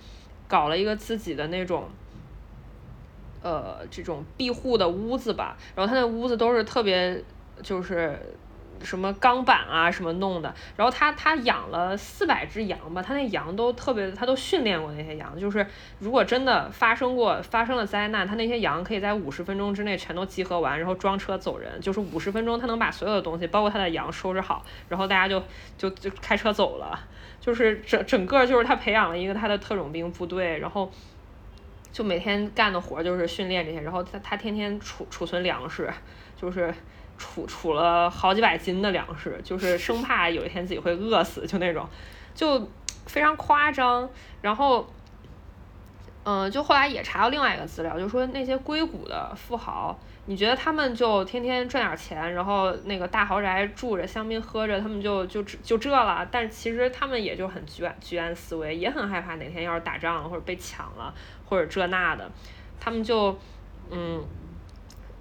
[0.54, 1.88] 搞了一个自己的那种，
[3.42, 5.56] 呃，这种庇护的屋子吧。
[5.74, 7.20] 然后他那屋子都是特别
[7.60, 8.16] 就是。
[8.82, 15.66] 什么钢板啊，什么弄的，然后他他养了四百只羊吧，他那羊都特别，他都训练过那些羊，就是
[16.00, 25.42] 如果真的发生过发生了灾难，他那些羊可以在五十分钟之内全都集合完，然后装车走人，就是五十分钟他能把所有的东西，包括他的羊收拾好，然后大家就
[25.78, 26.98] 就就开车走了，
[27.44, 30.88] 就是整整个就是他培养了一个他的特种兵部队，然后
[31.92, 35.92] 就每天干的活就是训练这些，然后他他天天储储存粮食，
[36.40, 36.72] 就是。
[37.16, 41.88] 储储了好几百斤的粮食，就是生怕有一天自己会饿死，就那种，
[42.34, 42.68] 就
[43.06, 44.10] 非常夸张。
[44.42, 44.84] 然后，
[46.24, 56.26] 嗯，就后来也查到另外一个资料，就说那些硅谷的富豪，你觉得他们就天天赚点钱，然后那个大豪宅住着，香槟喝着，他们就就就这了？
[56.30, 61.14] 但其实他们也就很居安居安思危，也很害怕哪天要是打仗了或者被抢了
[61.48, 62.30] 或者这那的，
[62.80, 63.38] 他们就
[63.90, 64.24] 嗯。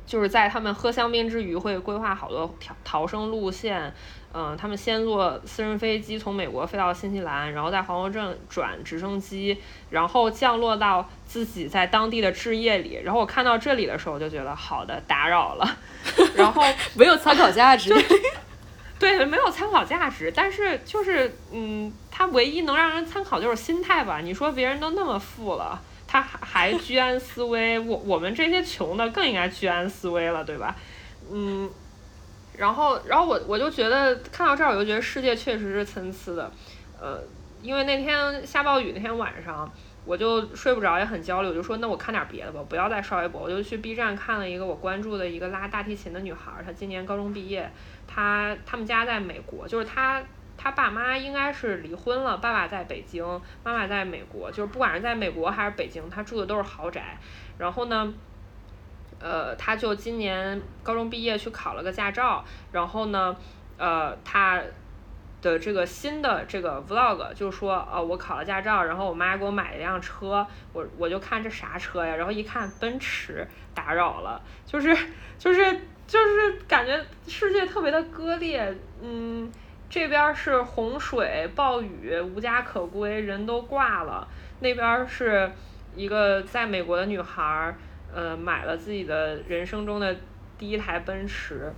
[0.06, 3.92] 就是在他们喝香槟之余会规划好多逃逃生路线。
[4.36, 9.56] 嗯，他们先坐私人飞机从美国飞到新西兰，然后在皇后镇转直升机，
[9.92, 13.00] 然后降落到自己在当地的置业里。
[13.04, 15.78] 然后我看到这里的时候，我就觉得好的打扰了，
[16.36, 16.64] 然后
[16.98, 17.94] 没有参考价值。
[18.98, 20.32] 对，没有参考价值。
[20.36, 24.20] 但是就是嗯，他唯一能让人参考就是心态吧。
[24.20, 30.76] 你说别人都那么富了，他还居安思危，我我们这些穷的更应该居安思危了，对吧？
[31.32, 31.70] 嗯。
[32.58, 36.52] 然后，然后我我就觉得看到这儿，我就觉得世界确实是参差的，
[37.02, 37.20] 呃，
[37.62, 39.70] 因为那天下暴雨那天晚上，
[40.06, 47.72] 我就睡不着，也很焦虑，我就说那我看点别的吧，不要再刷微博，我就去 B 站看了一个我关注的一个拉大提琴的女孩，她今年高中毕业，
[48.08, 50.24] 她他们家在美国，就是她
[50.56, 53.26] 她爸妈应该是离婚了，爸爸在北京，
[53.64, 57.18] 妈妈在美国，就是不管是在美国还是北京，她住的都是豪宅，
[57.58, 58.14] 然后呢。
[59.24, 63.34] 呃，他就今年高中毕业去考了个驾照，然后呢，
[63.78, 64.62] 呃，他
[65.42, 74.94] 的这个新的这个 vlog 就说，呃，我考了驾照，然后我妈给我买了一辆车，我我就看这啥车呀，然后一看奔驰，打扰了，就是
[75.38, 79.50] 就是就是感觉世界特别的割裂，嗯，
[79.90, 84.28] 这边是洪水暴雨无家可归，人都挂了，
[84.60, 85.50] 那边是
[85.96, 87.74] 一个在美国的女孩。
[88.14, 90.16] 呃，买了自己的人生中的
[90.58, 91.72] 第一台奔驰。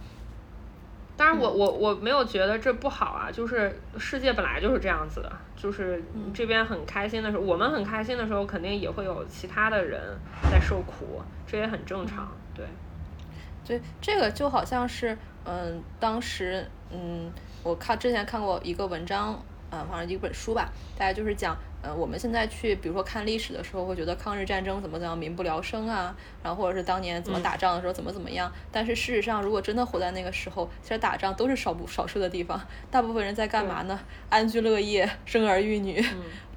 [1.17, 10.01] 当然，我我我没有觉得这不好啊，就是世界本来就是这样子的，就是这边很开心的时候，我们很开心的时候，肯定也会有其他的人
[10.51, 12.29] 在受苦，这也很正常。
[12.53, 12.65] 对，
[13.65, 17.31] 对，这个就好像是，嗯，当时，嗯，
[17.63, 21.57] 我看之前看过一个文章，嗯，反正一本书吧，大概就是讲。
[21.81, 28.51] 呃，我们现在去，比如说看历史的时候，会觉得抗日战争怎么怎么民不聊生啊，然后或者是当年怎么打仗的时候怎么怎么样。
[28.71, 33.99] 但是事实上，如果真的活在那个时候，其实打仗都是少不少数的地方，大部分人在干嘛呢？
[34.29, 36.03] 安居乐业，生儿育女，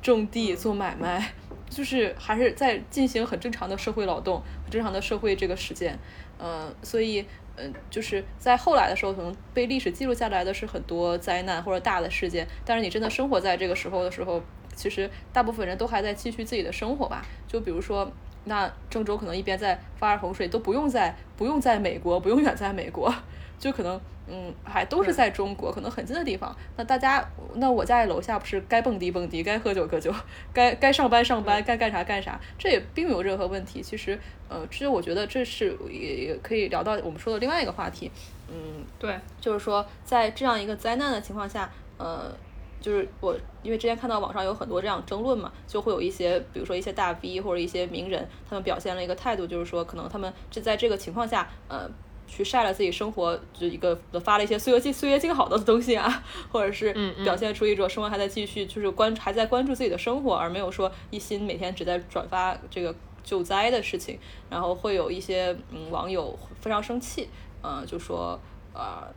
[0.00, 1.34] 种地做买卖，
[1.68, 5.98] 就是还是在进行很正常的社会劳动，很正常的社会这个实践。
[6.38, 7.24] 呃，所以，
[7.56, 12.46] 嗯，就是在后来的时候，可能被历史记录下来的是很多灾难或者大的事件。
[12.64, 14.42] 但是你真的生活在这个时候的时候。
[14.76, 18.08] 其实大部分人都还在继续自己的生活吧，就比如说，
[18.44, 23.12] 那郑州可能一边在发洪水，都不用在不用在美国，不用远在美国，
[23.58, 24.00] 就可能
[24.30, 26.54] 嗯，还都是在中国，可能很近的地方。
[26.76, 30.12] 那大家，那我家楼下不是该蹦迪蹦迪，该喝酒喝酒，
[30.52, 33.82] 该该上班上班，该干啥干啥，这也并没有任何问题。
[33.82, 38.10] 其实，呃，其实我觉得这是也也可以聊到我们说的另外一个话题，
[38.48, 42.32] 嗯，对，就是说在这样一个灾难的情况下，呃。
[42.80, 51.90] 就是我，因为之前看到网上有很多这样争论嘛，就会有一些，比如说一些大 V 或者一些名人，他们表现了一个态度，就是说可能他们这在这个情况下，呃，
[52.28, 56.92] 去晒了自己生活，就一个发了一些岁月静岁月静好的东西啊，或者是
[57.24, 67.28] 表现出一种生活还在继续，就是关还在关注自己的生活，而没有说一心每天只在转发这个救灾的事情，然后会有一些嗯网友非常生气，
[67.62, 68.38] 嗯，就说
[68.72, 69.08] 啊。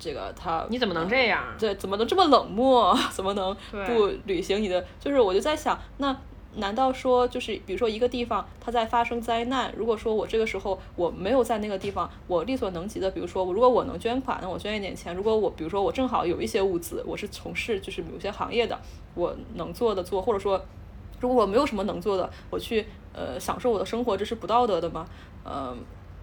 [0.00, 1.42] 这个他你怎么能这样？
[1.58, 2.96] 对，怎么能这么冷漠？
[3.10, 3.52] 怎么能
[3.84, 4.86] 不履行你的？
[5.00, 6.16] 就是我就在想，那
[6.56, 18.78] 难道说就是比如说一个地方它在发生灾难，如果说我这个时候我没有在那个地方，我力所能及的，比如说我如果我能捐款，那我捐一点钱；如果我比如说我正好有一些物资，我是从事就是某些行业的，
[19.14, 20.60] 我能做的做，或者说
[21.20, 25.06] 如果我没有什么能做的，我去呃享受我的生活，这是不道德的吗？
[25.44, 25.76] 嗯。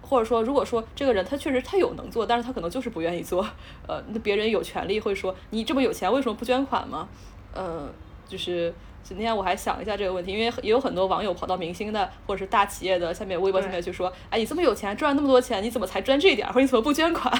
[0.08, 3.44] 或者说，如果说这个人他确实他有能做，但是他可能就是不愿意做，
[3.88, 7.08] 呃，那别人有权利会说你这么有钱，为什么不捐款吗？
[7.56, 7.92] 嗯，
[8.28, 8.72] 就是
[9.08, 17.32] 今天我还想一下这个问题，因为也有很多网友跑到明星的或者是大企业的下面微博下面去说，哎，你这么有钱，赚那么多钱，你怎么才捐这点，或者你怎么不捐款？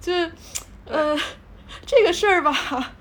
[0.00, 0.32] 就是，
[0.86, 1.16] 呃，
[1.86, 2.52] 这个事儿吧，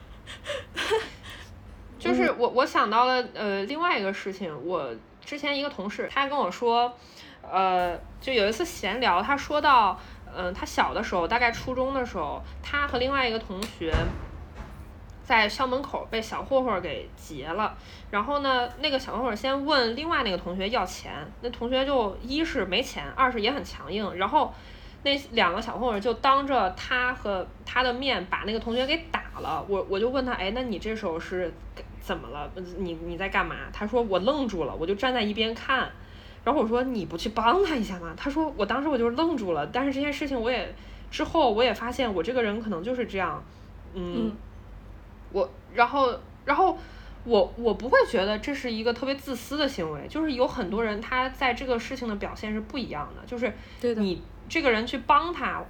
[1.98, 4.94] 就是我我想到了呃另外一个事情，我
[5.26, 6.94] 之前一个同事他跟我说。
[7.52, 10.00] 呃，就有一次闲聊，他说到，
[10.34, 13.92] 嗯，他小的时候，大概初中的时候，他和另外一个同学
[15.24, 17.76] 在校门口被小混混给劫了。
[18.10, 24.16] 然后呢，那个小混混先问另外那个同学要钱，那同学就一是没钱，二是也很强硬。
[24.16, 24.54] 然后
[25.04, 29.66] 那两个小混混就当着他和他的面把那个同学给打了。
[29.68, 31.54] 我我就问他，哎，那你这时候是
[32.02, 32.52] 怎么了？
[32.78, 33.56] 你你在干嘛？
[33.72, 35.90] 他说我愣住了，我就站在一边看。
[36.44, 38.14] 然后我说你不去帮他一下吗？
[38.18, 40.74] 他说我当时我就愣住了，但是这件事情我也
[41.12, 43.44] 之后我也发现我这个人可能就是这样，
[43.94, 44.32] 嗯，
[45.32, 46.14] 我然后
[46.46, 46.78] 然后
[47.24, 53.54] 我我不会觉得这是一个特别自私的行为，就是有很多人他在这个事情的表现是不一样的，就是
[53.96, 55.64] 你这个人去帮他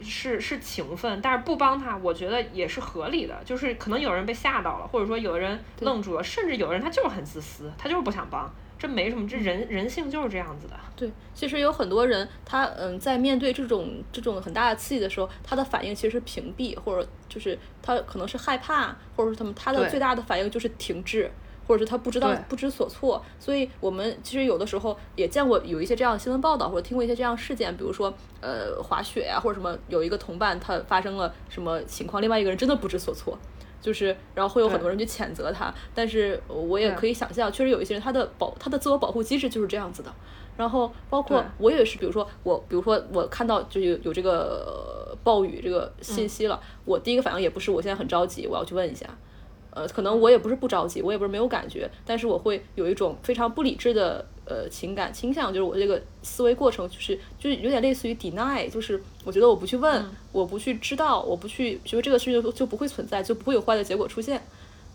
[0.00, 3.36] 是是情分，但是不帮他，我觉得也是合理的。
[3.44, 8.48] 就是可能有人被吓到了，或者说有的人愣住了，甚至有人他就是很自私，他就是不想帮。
[8.78, 10.74] 这没什么，这人人性就是这样子的。
[10.94, 21.28] 对，其实有很多人，他嗯，在面对这种这种很大的刺激的时候，他的反应其实是屏蔽，或者就是他可能是害怕，或者是他们他的最大的反应就是停滞，
[21.68, 23.22] 或者是他不知道不知所措。
[23.38, 33.38] 所以我们其实有的时候也见过有一些这样的新闻报道，或者听过一些这样事件，比如说呃滑雪呀，或者什么有一个同伴他发生了什么情况，另外一个人真的不知所措。
[33.80, 40.12] 就是，然后会有很多人去谴责他，但是我也可以想象，确实有一些人他的保他的自我保护机制就是这样子的。
[40.56, 49.06] 然后包括我也是，比如说我，比如说我看到就有有这个暴雨这个信息了，我第一个反应也不是我现在很着急，我要去问一下。
[49.78, 64.42] 呃，可能我也不是不着急，我也不是没有感觉，但是我会有一种非常不理智的呃情感倾向，就是我这个思维过程就是就是有点类似于 deny，就是我觉得我不去问，我不去知道，我不去，觉得这个事情就就不会存在，就不会有坏的结果出现。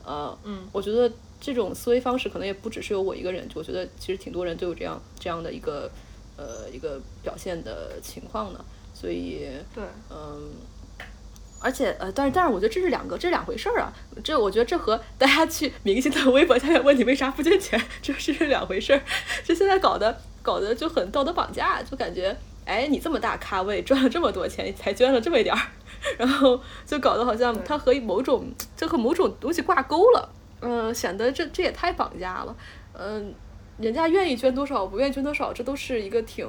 [0.03, 1.09] 呃，嗯，我觉得
[1.39, 5.89] 这种思维方式可能也不只是有我一个人，我觉得其实挺多人都有这样这样的一个
[6.35, 8.59] 呃一个表现的情况的，
[8.93, 10.51] 所以对，嗯。
[11.63, 13.93] 而且呃，但是但是我觉得这是两个，这是两回事儿啊。
[14.21, 19.01] 这我觉得这和大家去明星的微博下面问你为啥不捐钱，这是两回事儿。
[19.45, 22.35] 这现在搞的搞得就很道德绑架，就感觉
[22.65, 25.61] 哎，你这么大咖位，赚了这么多钱，才捐了这么一点儿，
[26.19, 30.29] 然后就搞得好像他和某种就和某种东西挂钩了，
[30.61, 32.55] 嗯，显得这这也太绑架了。
[32.93, 33.33] 嗯，
[33.77, 36.47] 人家愿意捐多少，不愿意捐多少，这都是一个挺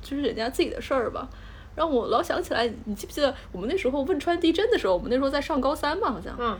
[0.00, 1.28] 就是人家自己的事儿吧。
[1.74, 6.34] 让我老想起来，你记不记得我们那时候汶川地震的时候，我们那时候在上高三嘛，好像。
[6.38, 6.58] 嗯。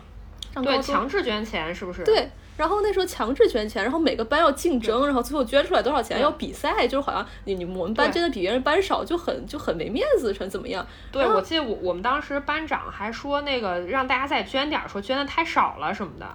[0.53, 2.03] 上对，强制捐钱是不是？
[2.03, 2.29] 对。
[2.57, 10.85] 然后那时候强制捐钱，然后每个班要竞争，然后最后捐出来多少钱要比赛，就是好像你你我们班捐的比别人班少，就很就很没面子，成怎么样？
[11.13, 16.27] 对，我记得我我们当时班长还说那个让大家再捐点，说捐的太少了什么的。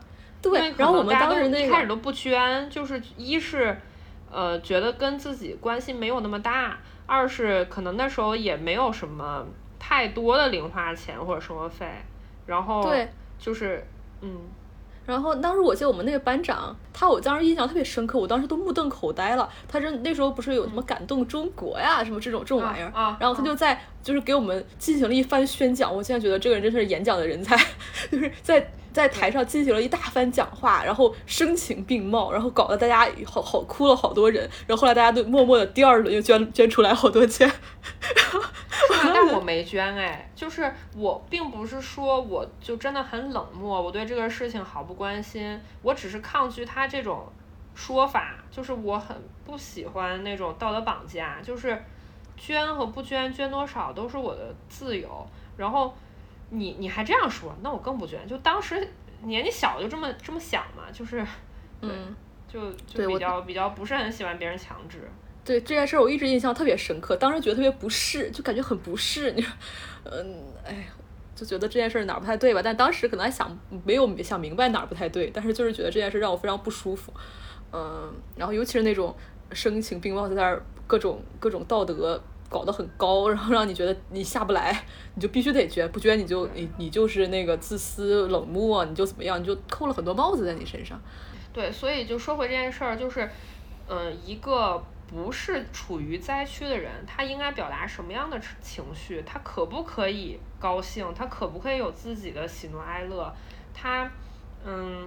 [0.42, 0.74] 对。
[0.78, 3.78] 然后我们当时一开始都不捐，就是一是
[4.32, 6.80] 呃觉得跟自己关系没有那么大。
[7.06, 9.46] 二是可能那时候也没有什么
[9.78, 11.86] 太多的零花钱或者生活费，
[12.46, 13.86] 然后对，就是
[14.22, 14.38] 嗯，
[15.06, 19.48] 然后当时我记得我们那个班长，他我当时印象特别深刻，我当时都目瞪口呆了。
[19.68, 25.96] 他这那时候不是有什么感动中国呀，什么这种这种玩意儿，然后他就在就是给我们进行了一番宣讲。
[25.96, 27.56] 我现在觉得这个人真是演讲的人才，
[28.12, 28.72] 就是在。
[28.96, 37.52] 在台上进行了一大番讲话，然后声情并茂，然后搞得大家好好哭了好多人，然后后来大家都默默的第二轮又捐捐出来好多钱。
[39.04, 47.28] 但我没捐哎， 就是我并不是说我就真的很冷漠，我对这个事情毫不关心，我只是抗拒他这种
[47.74, 51.84] 说法，就是我很不喜欢那种道德绑架，就是
[52.38, 55.28] 捐和不捐，捐多少都是我的自由，
[55.58, 55.94] 然后。
[56.50, 58.26] 你你还这样说，那我更不觉得。
[58.26, 58.88] 就当时
[59.24, 61.26] 年纪小就这么这么想嘛，就是，
[61.82, 62.16] 嗯，
[62.48, 65.00] 就就比较比较不是很喜欢别人强制。
[65.44, 69.32] 对这件事儿，我一直印象特别深刻，当时觉得特别不适，就感觉很不适。
[69.34, 69.46] 你，
[70.04, 70.88] 嗯，哎，
[71.36, 72.62] 就觉得这件事儿哪儿不太对吧？
[72.64, 77.14] 但当时可能还想没有想明白哪儿不太对，但是就是觉得这件事让我非常不舒服。
[77.72, 79.16] 嗯，然后尤其是那种
[79.52, 82.22] 声情并茂在那儿各种各种道德。
[82.56, 84.86] 搞得很高，然后让你觉得你下不来，
[85.16, 90.98] 你就必须得捐，不捐你就你你就是那个自私冷漠，你就怎么样，你就扣了很多帽子在你身上。
[91.52, 93.30] 对，所以就说回这件事儿，就是，
[93.90, 99.22] 嗯，一个不是处于灾区的人，他应该表达什么样的情绪？
[99.26, 101.06] 他可不可以高兴？
[101.14, 103.30] 他可不可以有自己的喜怒哀乐？
[103.74, 104.10] 他，
[104.64, 105.06] 嗯，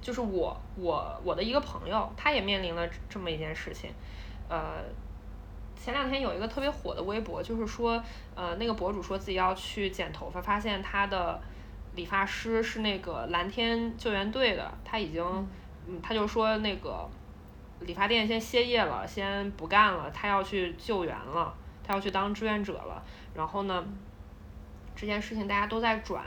[0.00, 3.90] 就是我我我的一个朋友，他也面临了这么一件事情，
[4.48, 4.84] 呃。
[5.82, 8.02] 前两天有一个特别火的微博，就是说，
[8.34, 11.40] 呃，那个博主说自己要去剪头发，发现他的
[11.94, 15.24] 理发师是那个蓝天救援队的，他已经，
[15.86, 17.08] 嗯，他就说那个
[17.80, 23.02] 理发店先歇业了，先不干了，他要去救援了，他要去当志愿者了。
[23.34, 23.82] 然后呢，
[24.94, 26.22] 这件事情大家都在转，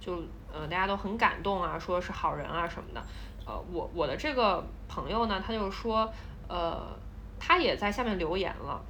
[0.00, 3.04] 就，呃，大家都很感动啊，说是好人啊什么的。
[3.44, 6.10] 呃，我我的这个朋友呢，他就说，
[6.48, 6.88] 呃，
[7.38, 8.82] 他也在下面留言了。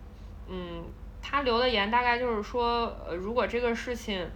[0.48, 0.84] 嗯，
[1.22, 4.28] 他留的言大概就是说，呃，如果这个事情，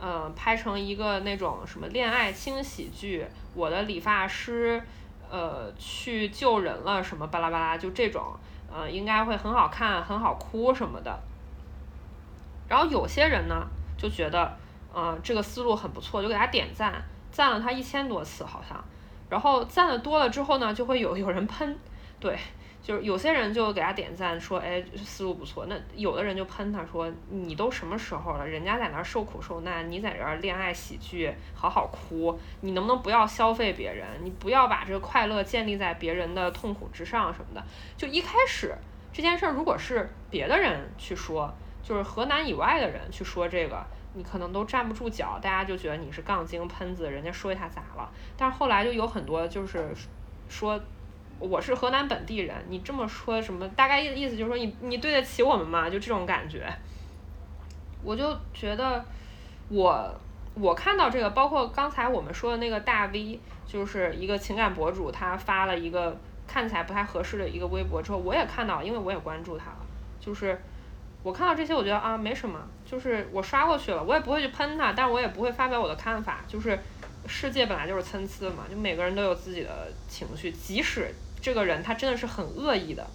[0.00, 4.80] 呃，拍成一个那种什么恋爱轻喜剧，我的理发师，
[5.28, 8.22] 呃，去救人了什么巴拉巴拉，就这种，
[8.72, 11.18] 呃，应该会很好看，很好哭什么的。
[12.68, 14.56] 然后有些人呢就觉得，
[14.94, 17.02] 呃，这个思路很不错，就给他点赞，
[17.32, 18.82] 赞了他一千多次好像。
[19.28, 21.76] 然后赞的多了之后呢，就会有有人喷，
[22.20, 22.38] 对。
[22.88, 25.66] 就是有些人就给他点赞说，哎，思路不错。
[25.66, 28.48] 那有的人就喷他说，你都什么时候了？
[28.48, 32.40] 人家在那儿受苦受难，你在这儿恋爱喜剧，好好哭。
[32.62, 34.06] 你能不能不要消费别人？
[34.22, 37.62] 你不要把这个快乐建立在别人的痛苦之上什么的。
[37.94, 38.74] 就一开始
[39.12, 43.84] 这件事儿，如果是别的人去说，就是河南以外的人去说这个，
[44.14, 48.10] 你可能都站不住脚，大家就觉得你是杠精喷子，人家说一下咋了？
[48.34, 49.90] 但是后来就有很多就是
[50.48, 50.80] 说。
[51.40, 53.68] 我是河南本地人，你这么说什么？
[53.68, 55.88] 大概意意思就是说你你对得起我们吗？
[55.88, 56.66] 就这种感觉，
[58.02, 59.04] 我就觉得
[59.68, 60.20] 我
[60.54, 66.16] 我看到这个，包括刚才我们说的那个大 V，就是一个情感博主，他发了一个
[66.48, 69.86] 看起来不太合适的一个微博之后，我也看到，因为我也关注他了。
[70.18, 70.60] 就是
[71.22, 76.40] 我看到这些，我觉得啊没什么，就是我刷过去了，我也不会去喷他，但我也不会发表我的看法。
[76.48, 76.76] 就是
[77.28, 81.14] 世界本来就是参差的嘛，就每个人都有自己的情绪，即使。
[81.40, 83.06] 这个人他真的是很恶意的，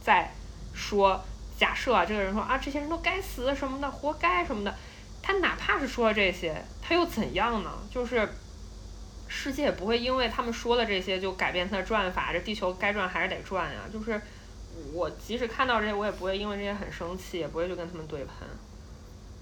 [0.00, 0.32] 在
[0.72, 1.22] 说
[1.56, 4.74] 假设啊，这个人说啊，这些人都该死什么的，活该什么的。
[5.22, 7.70] 他哪怕是说了这些，他又怎样呢？
[7.90, 8.28] 就是
[9.26, 13.80] 世界也不会因为他们说的这些就改变他的转法，这地球该转还是得转呀。
[13.92, 14.20] 就是
[14.92, 18.34] 我即使看到这些，我也不会因为这些很生气，也不会去跟他们对喷。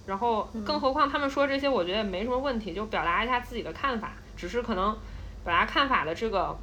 [0.07, 4.93] 然后更何况他们说这些，我觉得也没什么问题，就表达一下自己的看法，只是可能
[5.45, 6.57] 表达看法的这个。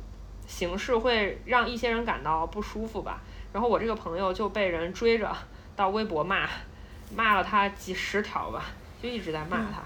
[0.50, 3.22] 形式会让一些人感到不舒服吧，
[3.54, 5.32] 然后我这个朋友就被人追着
[5.76, 6.50] 到微博骂，
[7.16, 8.66] 骂了他几十条吧，
[9.02, 9.84] 就一直在骂他，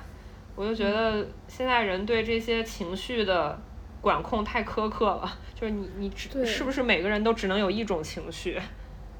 [0.55, 3.59] 我就觉得现在人对这些情绪的
[3.99, 6.11] 管控太苛刻了，就是你你
[6.45, 8.57] 是不是每个人都只能有一种情绪？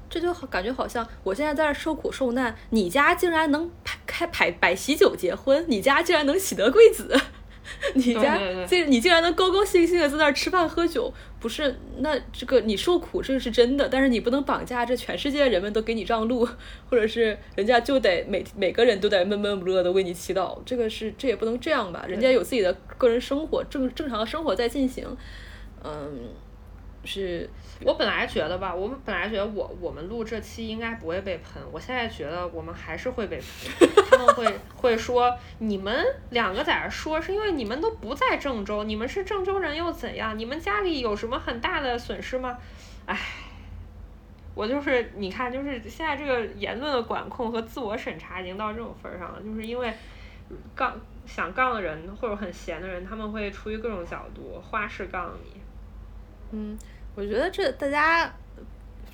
[0.08, 3.70] 这就感觉好像我现在在这受苦受难，你家竟然能
[4.06, 7.20] 开摆摆喜酒结婚，你家竟然能喜得贵子。
[7.94, 11.74] 你家这你竟然能高高兴兴的在那儿吃饭喝酒，不是？
[11.98, 16.46] 那这个你受苦这个是真的，但是你不能绑架这全世界人们都给你让路，
[16.88, 22.04] 或者是人家就得每每个人都得闷闷不乐的为你祈祷，这个是这也不能这样吧？
[22.08, 25.06] 人家有自己的个人生活，正正常的生活在进行，
[25.82, 26.28] 嗯，
[27.04, 27.48] 是。
[27.82, 33.44] 我本来觉得吧，我们本来觉得我我们录这期应该不会被喷，我现在觉得我们还是会被喷。
[34.10, 40.38] 他们会会说你们两个在这说是因为你们都不在郑州，你们是郑州人又怎样？
[40.38, 42.56] 你们家里有什么很大的损失吗？
[43.06, 43.18] 唉，
[44.54, 49.92] 我就是你看，就是现在这个言论的管控和自我审查已经到这种份儿上了，就是因为
[50.74, 55.60] 杠想杠的人或者很闲的人，他们会出于各种角度花式杠你。
[56.52, 56.78] 嗯。
[57.16, 58.34] 我觉得这大家，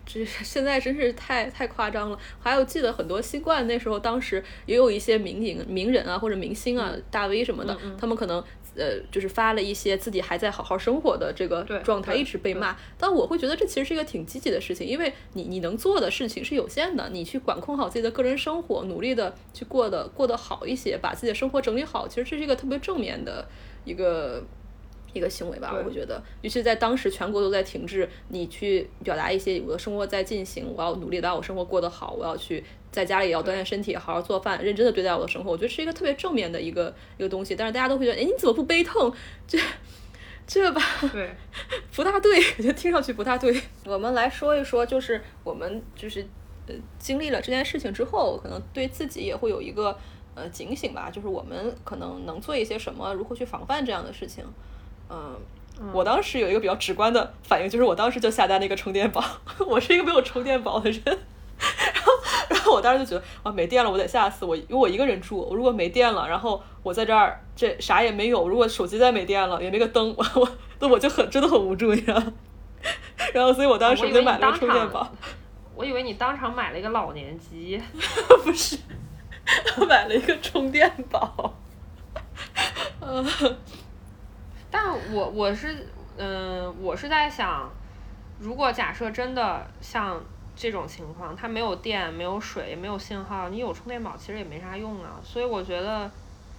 [0.06, 2.18] 这现在真是太太夸张了。
[2.40, 8.42] 还有记得很多新冠那时候，当时也有一些名影名人啊或者明星啊大 V 什么的，他们可能
[8.74, 12.74] 呃就是发了一些自己还在好好生活的这个状态，一直被骂。
[12.96, 23.46] 但我会觉得这其实是一个挺积极的事情，因为你你能做的事情是有限的，你去管控好自己的个人生活，努力的去过得过得好一些，把自己的生活整理好，其实这是一个特别正面的
[23.84, 24.42] 一个。
[25.12, 37.56] 一个行为吧，我会觉得，尤其在当时全国都在停滞，你去表达一些我的生活在进行，我要努力把我生活过得好，我要去在家里也要锻炼身体，好好做饭，认真的对待我的生活，我觉得是一个特别正面的一个一个东西。
[37.56, 39.12] 但是大家都会觉得，哎，你怎么不悲痛？
[39.46, 39.58] 这
[40.46, 40.82] 这吧，
[41.12, 41.30] 对，
[41.94, 43.60] 不大对，我觉得听上去不大对。
[43.84, 46.26] 我们来说一说，就是我们就是
[46.66, 49.96] 呃经历了这件事情之后，可能对自己也会有一个
[50.34, 54.44] 呃警醒吧，就是我们可能能做一些什么，如何去防范这样的事情。
[55.10, 55.36] 嗯，
[55.92, 59.24] 我当时有一个比较直观的反应，就是我当时就下单了一个充电宝。
[59.66, 62.12] 我是一个没有充电宝的人， 然后，
[62.48, 70.48] 然后我当时就觉得啊，没电了，我得下次我因为我一个人住，我如果没电了，然后我在这儿这啥也没有，如果手机再没电了，也没个灯， 我我
[70.78, 72.22] 那我就很真的很无助，你知道？
[73.34, 75.10] 然后，所以我当时就买了个充电宝。
[75.74, 77.80] 我以为你当场买了一个老年机，
[78.44, 78.76] 不是，
[79.78, 81.54] 我买了一个充电宝。
[83.00, 83.24] 嗯。
[84.70, 87.68] 但我我是嗯，我是在想，
[88.38, 90.22] 如果假设真的像
[90.54, 95.18] 这种情况，它没有电、没有水、没有信号，你有充电宝其实也没啥用啊。
[95.24, 96.10] 所以我觉得，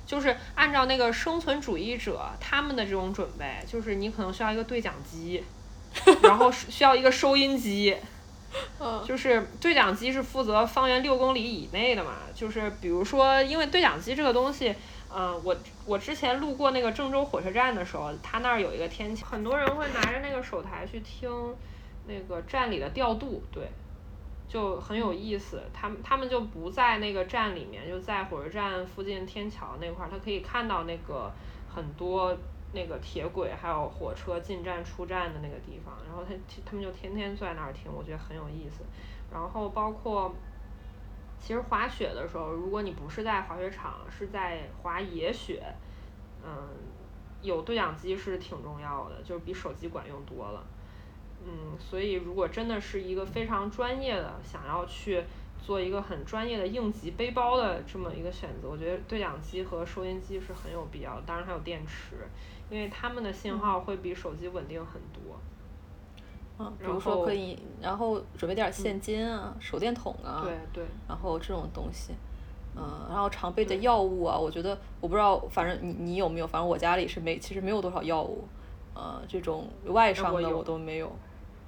[0.05, 5.43] 就是按照那个生存主义者他们的这种准备，就是你可能需要一个对讲机，
[6.24, 7.95] 然后需要一个收音机，
[9.07, 12.16] 就是对讲机是负责方圆六公里以内的嘛。
[12.34, 14.76] 就是比如说，因为对讲机这个东西。
[15.14, 15.55] 嗯，我
[15.86, 21.30] 我之前路过那个郑州火车站的时候，他那儿有一个天桥，很多人会拿着那个手台去听
[22.07, 23.70] 那个站里的调度，对，
[24.47, 25.62] 就很有意思。
[25.74, 31.32] 他们他们就不在那个站里面，就在火车站附近天桥那块儿，他可以看到那个
[31.68, 32.36] 很多
[32.74, 36.34] 那个铁轨还有火车进站出站的那个地方，然后他
[36.66, 38.84] 他们就天天坐在那儿听，我觉得很有意思。
[39.30, 40.34] 然后包括，
[41.42, 45.62] 其实滑雪的时候，如果你不是在滑雪场，是在滑野雪，
[46.42, 46.70] 嗯，
[47.42, 50.64] 有对讲机是挺重要的，就是比手机管用多了。
[51.44, 55.24] 嗯，所以如果真的是一个非常专业的，想要去。
[55.64, 62.16] 做一个很专业的应急背包的这么一个选择，我觉得对讲机和收音机是很有必要的，当然还有电池，
[62.68, 65.39] 因为它们的信号会比手机稳定很多。
[65.39, 65.51] 嗯，
[66.80, 72.14] 比如说可以，然后准备点现金啊，手电筒啊，对对，然后这种东西，
[72.76, 76.47] 嗯，然后常备的药物啊，我觉得我不知道，反正你你有没有？
[76.47, 78.45] 反正我家里是没，其实没有多少药物，
[78.93, 81.07] 呃，这种外伤的我都没有，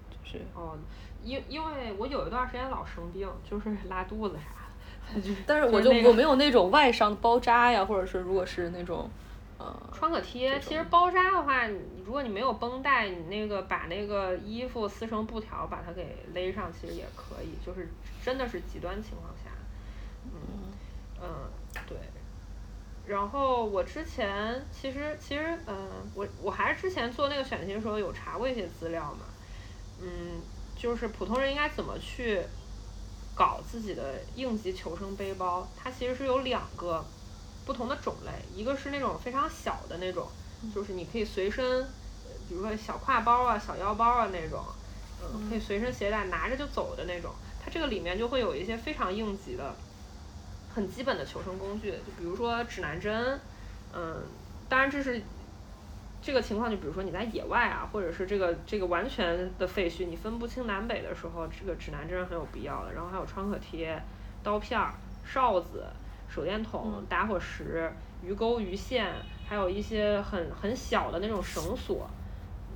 [0.10, 0.40] 就是。
[0.56, 0.78] 哦。
[1.26, 9.10] 因因为我有一段时间老生病，就是 拉肚子啥的， 但是我就我没有那种外伤包扎呀，或者是如果是那种，
[9.64, 10.60] 呃，创可贴。
[10.60, 11.66] 其实包扎的话，
[12.06, 17.56] 如果你没有绷带，你那个把那个衣服撕成布条，把它给勒上，其实也可以。
[17.66, 17.88] 就是
[18.22, 19.50] 真的是极端情况下，
[20.26, 20.74] 嗯
[21.22, 21.28] 嗯
[21.88, 21.98] 对。
[23.06, 29.26] 然后我之前其实其实嗯，我我还是之前做那个选题的时候有查过一些资料嘛，
[30.02, 30.42] 嗯。
[30.76, 32.42] 就是普通人应该怎么去
[33.36, 35.66] 搞自己的应急求生背包？
[35.78, 37.06] 它其实是有两个
[37.66, 40.28] 不同的种类，一个是那种非常小的那种，
[40.74, 41.84] 就是你可以随身，
[42.48, 44.64] 比如说小挎包啊、小腰包啊那种，
[45.22, 47.32] 嗯，可以随身携带拿着就走的那种。
[47.64, 49.76] 它这个里面就会有一些非常应急的、
[50.74, 53.40] 很基本的求生工具，就比如说指南针，
[53.94, 54.24] 嗯，
[54.68, 55.22] 当然这是。
[56.26, 62.94] 这个情况就比如说你在野外啊，或者是这个这个完全的废墟，你分不清南北的时候，这个指南针是很有必要的。
[62.94, 64.02] 然后还有创可贴、
[64.42, 64.80] 刀片、
[65.26, 65.86] 哨子、
[66.34, 67.92] 手电筒、打火石、
[68.24, 69.14] 鱼钩、鱼线，
[69.48, 72.10] 还有一些很很小的那种绳索。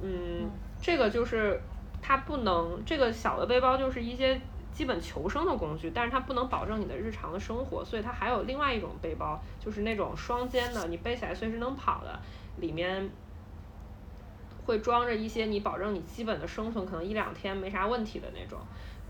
[0.01, 0.47] 嗯，
[0.79, 1.59] 这个就是
[2.01, 4.39] 它不能这个小的背包就是一些
[4.71, 12.19] 基本求生的工具，但是它不能保证你的日常的生活，所以它还有另外一种背包，就是那种双肩的，你背起来随时能跑的，
[12.57, 13.09] 里面。
[14.65, 18.59] 会装着一些你保证你基本的生存可能一两天没啥问题的那种，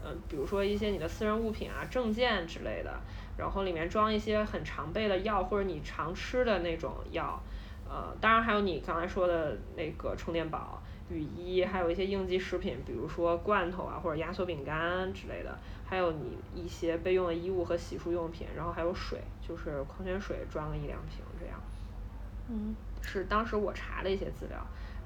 [0.06, 2.94] 嗯，比如说一些你的私人物品啊、证件之类的，
[3.38, 7.40] 然后里面装一些很常备的药或者你常吃的那种药，
[7.88, 21.62] 呃，当然还有你刚才说的那个充电宝、雨衣，还有一些应急食品，比如说罐头啊或者压缩饼干之类的，还有你一些备用的衣物和洗漱用品，然后还有水，就是矿泉水装个一两瓶这样，
[22.50, 24.58] 嗯，是当时我查的一些资料。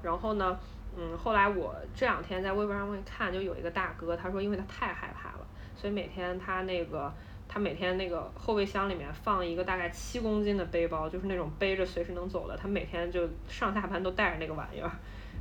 [0.02, 0.58] 然后呢，
[0.96, 7.12] 嗯，后来我这两天在微博上会看，就有一个大哥，他说因为他太害怕了，所以每天他那个
[7.52, 14.90] 他每天那个后备箱里面放一个大概七公斤的背包，就是那种背着随时能走的，他每天就上下班都带着那个玩意儿。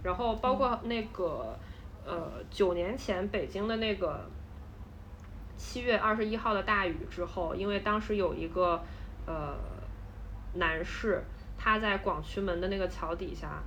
[0.03, 1.57] 然后包括那个
[2.05, 4.29] 呃九年前北京的那个
[5.55, 8.83] 七月二十一号的大雨之后，因为当时有一个
[9.25, 9.55] 呃
[10.55, 11.23] 男士
[11.57, 13.63] 他在广渠门的那个桥底下。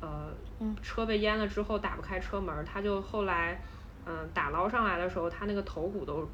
[0.00, 0.32] 呃，
[0.80, 3.60] 车被淹了之后打不开车门，他就后来，
[4.06, 6.24] 嗯，打捞上来的时候，他那个头骨都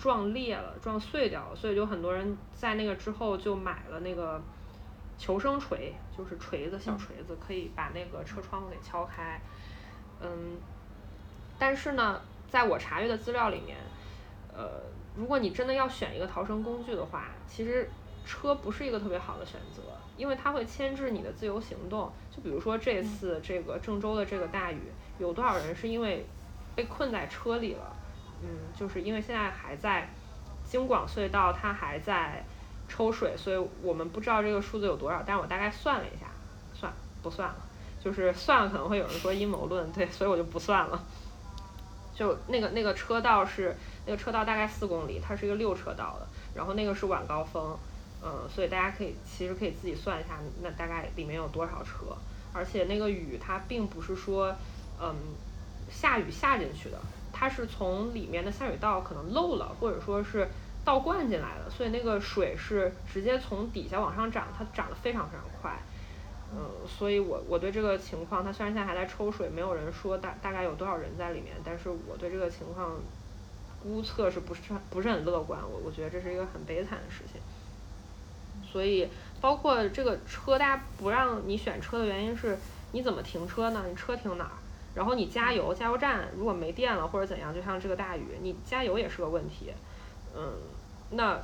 [0.00, 4.40] 撞裂了，撞碎掉了，所以就很多人在那个之后就买了那个
[5.18, 9.38] 求生锤，就是锤子，小锤子，可以把那个车窗户给敲开。
[10.22, 10.56] 嗯，
[11.58, 13.76] 但是呢，在我查阅的资料里面，
[14.54, 14.80] 呃，
[15.14, 17.90] 如果你真的要选一个逃生工具的话，其实
[18.24, 19.82] 车不是一个特别好的选择。
[20.16, 24.80] 因为它会牵制你的自由行动，就比如说这次这个郑州的这个大雨，
[25.18, 26.26] 有多少人是因为
[26.74, 27.96] 被困在车里了？
[28.42, 30.08] 嗯，就是因为现在还在
[30.64, 32.44] 京广隧道，它还在
[32.88, 35.22] 抽水，所以我们不知道这个数字有多少。
[35.26, 36.26] 但是我大概算了一下，
[36.74, 37.56] 算不算了？
[38.02, 41.04] 就是算了，可能会有人说阴谋论，对，所以我就不算了。
[42.14, 43.76] 就那个那个车道是
[44.06, 47.76] 那个车道大概四公里，它是一个六车道的，然后那个是晚高峰。
[48.22, 52.14] 嗯，所以大家可以其实可以自己算一下，那大概里面有多少车，
[52.52, 54.54] 而且那个雨它并不是说，
[55.00, 55.14] 嗯，
[55.90, 57.00] 下雨下进去的，
[57.40, 60.46] 它是从里面的下水道可能漏了，或者说是
[60.84, 65.74] 倒灌进来的，所以那个水是直接从底下往上涨，它涨得非常非常快。
[66.52, 72.92] 嗯，所以我我对这个情况，它虽然现在还在抽水，没有人说大大概有多少人在里面，但是我对这个情况
[73.82, 74.60] 估测是不是
[74.90, 77.40] 不是很乐观，我我觉得这是一个很悲惨的事情。
[78.70, 79.08] 所以，
[79.40, 82.58] 包括这个车，大家不让你选车的原因是，
[82.92, 83.82] 你怎么停车呢？
[83.88, 84.52] 你车停哪儿？
[84.94, 89.72] 然后你加油，加油站如果没电了或者怎样，就像这个大雨，你加油也是个问题。
[90.34, 90.52] 嗯，
[91.10, 91.40] 那，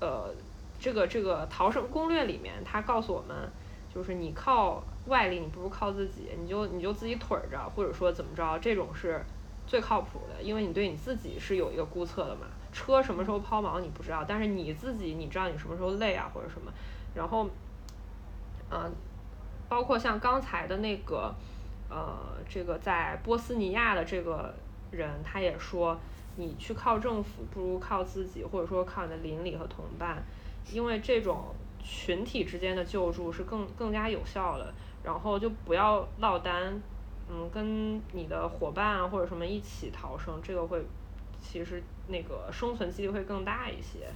[0.00, 0.32] 呃，
[0.78, 3.50] 这个这个逃生攻略里面，他告诉我们，
[3.94, 9.24] 就是你靠外力，你不如靠自己，你就你就自己腿着，或者说怎么着，这种是
[9.66, 12.46] 最靠谱的，因为你对你自己是有一个估测的嘛。
[12.72, 16.72] 车什么时候抛锚你不知道，但是你自己你知道你什么时候累啊或者什么，
[17.14, 17.46] 然后，
[18.70, 18.90] 嗯，
[19.68, 21.34] 包括像刚才的那个，
[21.92, 22.18] 呃，
[22.48, 24.54] 这个在波斯尼亚的这个
[24.90, 25.98] 人，他也说，
[26.36, 30.24] 你去靠政府不如靠自己，或者说靠你的邻里和同伴，
[30.72, 34.72] 因为这种群体之间的救助是更更加有效的，
[35.04, 36.80] 然后就不要落单，
[37.28, 40.82] 嗯，跟你的伙伴或者什么一起逃生，这个会。
[41.44, 44.06] 其实那个生存几率会更大一些，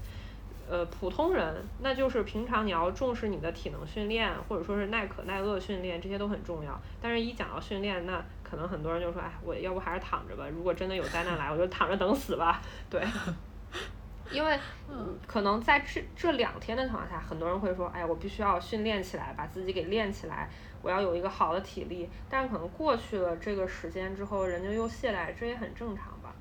[0.68, 6.80] 呃，普通人那就是平常你要重视你的体能训练，或者说是耐渴耐饿训练，这些都很重要。
[7.00, 10.44] 但是，一讲到训练，那可能很多人就说，哎，我要不还是躺着吧。
[10.52, 12.60] 如果真的有灾难来，我就躺着等死吧。
[12.90, 13.00] 对，
[14.32, 14.58] 因为
[15.26, 20.50] 可能在这这两天的情况下，很多人会说，哎，我必须要训练起来，把自己给练起来，
[20.82, 22.08] 我要有一个好的体力。
[22.28, 26.34] 但是可能过去了这个时间之后，人就又懈怠，这也很正常吧。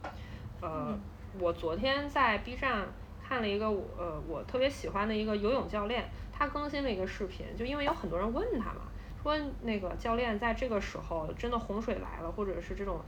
[0.62, 0.98] 呃，
[1.40, 2.88] 我昨天在 B 站
[3.28, 8.82] 看了一个我呃我特别喜欢的一个游泳教练，他更新了一个视频，就因为有很多人问他嘛，
[9.24, 13.02] 说那个教练在这个时候真的洪水来了，或者是这种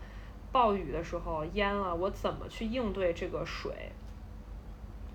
[0.51, 3.91] 暴雨的时候淹了，我怎么去应对这个水？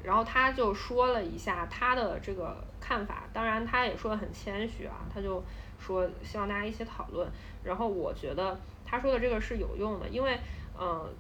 [0.05, 5.43] 然后他就说了一下他的这个看法，当然他也说的很谦虚啊，他就
[5.81, 7.29] 说希望大家一起讨论。
[7.65, 10.39] 然后我觉得他说的这个是有用的，因为
[10.79, 11.13] 嗯。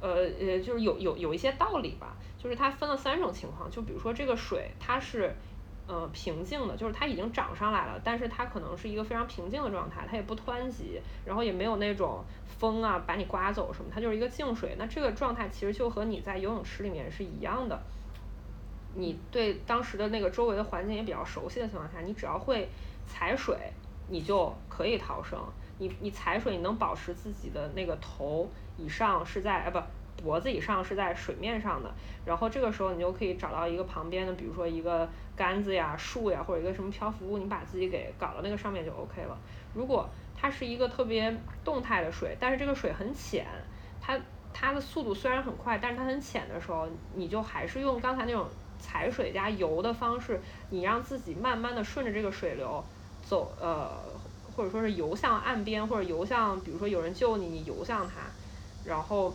[0.00, 2.14] 呃呃，就是有有有一些道理吧，
[2.44, 5.34] 就是它分了三种情况，就比如说这个水它是，
[5.86, 14.76] 呃平静的，就是它已经涨上来了，但是它可能是一个非常平静的状态，它也不湍急，然后也没有那种风啊把你刮走什么，它就是一个静水。
[14.78, 17.82] 那这个状态其实就和你在游泳池里面是一样的，
[18.94, 22.68] 你对当时的那个周围的环境也比较熟悉的情况下，你只要会
[23.06, 23.56] 踩水，
[24.10, 25.38] 你就可以逃生。
[25.78, 28.50] 你你踩水，你能保持自己的那个头。
[28.76, 29.80] 以上是在啊不
[30.16, 31.92] 脖子以上是在水面上的，
[32.24, 39.36] 然后这个时候你就可以找到一个旁边的，比如说一个杆子呀、树呀，或者一个什么漂浮物，你把自己给搞到那个上面就 OK 了。
[39.72, 43.46] 如果它是一个特别动态的水，但是这个水很浅，
[44.00, 44.20] 它
[44.52, 48.48] 它的速度虽然很快，但是它很浅的时候，你就还是用刚才那种
[48.78, 50.40] 踩水加游的方式，
[50.70, 52.84] 你让自己慢慢的顺着这个水流
[53.20, 58.32] 走，呃，或者说是游向岸边，或者游向，比如说有人救你，你游向它。
[58.84, 59.34] 然后，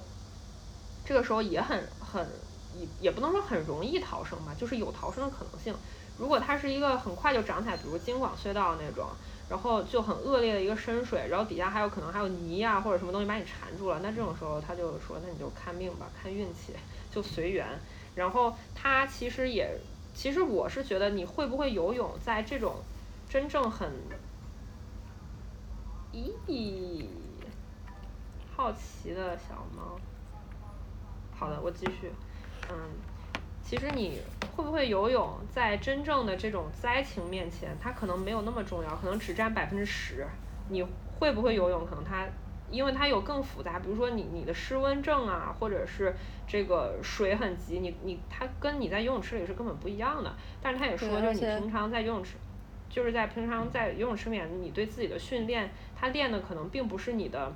[1.10, 2.24] 这个时候也很很
[2.78, 5.76] 也也不能说很容易逃生吧，就是有逃生的可能性。
[6.20, 9.07] 如果它是一个很快就涨起来，比如京广隧道那种，
[9.49, 16.76] 然后就很恶劣的一个深水，然后底下还有可能还有泥啊或者什么东西把你缠住了，那这种时候他就说，那你就看命吧，看运气，
[17.10, 17.66] 就随缘。
[18.14, 19.80] 然后他其实也，
[20.14, 22.76] 其实我是觉得你会不会游泳，在这种
[23.28, 23.91] 真正很，
[26.14, 27.03] 咦。
[28.55, 29.97] 好奇的小猫，
[31.40, 32.12] 好的，我继续。
[32.70, 32.76] 嗯，
[33.64, 34.20] 其实你
[34.58, 40.28] 会不会游泳，在真正的这种灾情面前，它可能没有那么重要，可能只占百分之十。
[40.68, 40.86] 你
[41.18, 42.28] 会不会游泳，可能它，
[42.70, 46.14] 因为它有更复杂，比如说你你的失温症啊，或者是
[46.46, 50.36] 这个水很急，你你它跟你在游泳池里是根本不一样的。
[50.62, 52.36] 但是他也说，就是你平常在游泳池，
[52.90, 57.56] 就是在平常在游泳池里面，你对自己的训练，它练的可能并不是你的。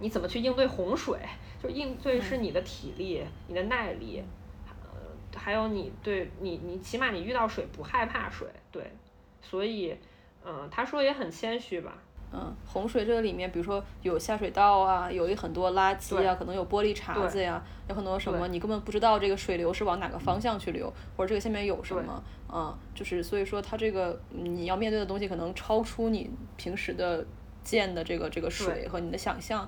[0.00, 1.18] 你怎么去应对洪水？
[1.62, 4.22] 就应对是你的体力、你的耐力，
[4.66, 8.92] 呃，还有你对你，你起码你遇到水不害怕水，对。
[9.40, 9.96] 所以，
[10.44, 11.94] 嗯，他说也很谦虚吧。
[12.30, 27.24] 嗯，洪水这个里面，比如说有下水道啊，有一很多垃圾啊，可能有玻璃碴子呀，有很多什么你根本不知道这个水流是往哪个方向去流，或者这个下面有什么，嗯，就是所以说它这个你要面对的东西可能超出你平时的
[27.64, 29.66] 见的这个这个水和你的想象。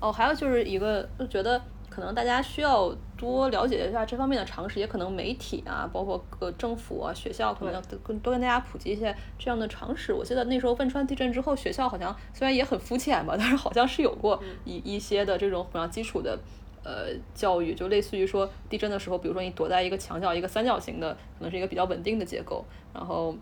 [0.00, 10.12] 哦，还有就是一个，就觉得可能大家需要多了解一下这方面的常识，也可能媒体啊，包括呃政府啊、学校，可能要跟多跟大家普及一些这样的常识。
[10.12, 16.38] 我记得那时候汶川地震之后，学校好像虽然也很肤浅吧， 但是好像是有过一一些的这种比较基础的
[16.84, 23.36] 呃教育，就类似于说地震的时候，比如说你躲在一个墙角，一个三角形的，可能是一个比较稳定的结构，然后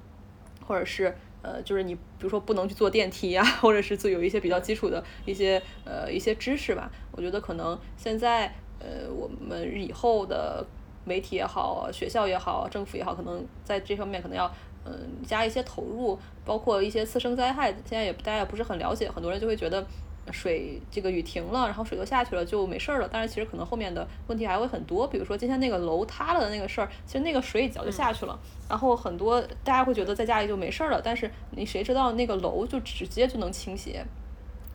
[0.66, 1.14] 或者是。
[1.43, 6.91] 呃，就是你比如说不能去坐电梯呀， 或者是做有一些比较基础的一些呃一些知识吧。
[7.12, 8.47] 我觉得可能现在
[8.78, 10.64] 呃我们以后的
[11.05, 14.51] 媒体也好，学校也好，政府也好，可能在这方面可能要
[14.84, 14.93] 嗯
[15.24, 19.87] 加一些投入，包括一些次生灾害，现在也大家也不是很了解，很多人就会觉得
[20.33, 23.09] 水这个雨停了，然后水都下去了就没事儿了。
[23.11, 28.39] 但是其实可能后面的问题还会很多，比如说今天那个楼塌了的那个事儿，其实那个水早就下去了。
[28.68, 34.05] 然后很多大家会觉得在家里就没事儿了，但是你谁知道那个楼就直接就能倾斜，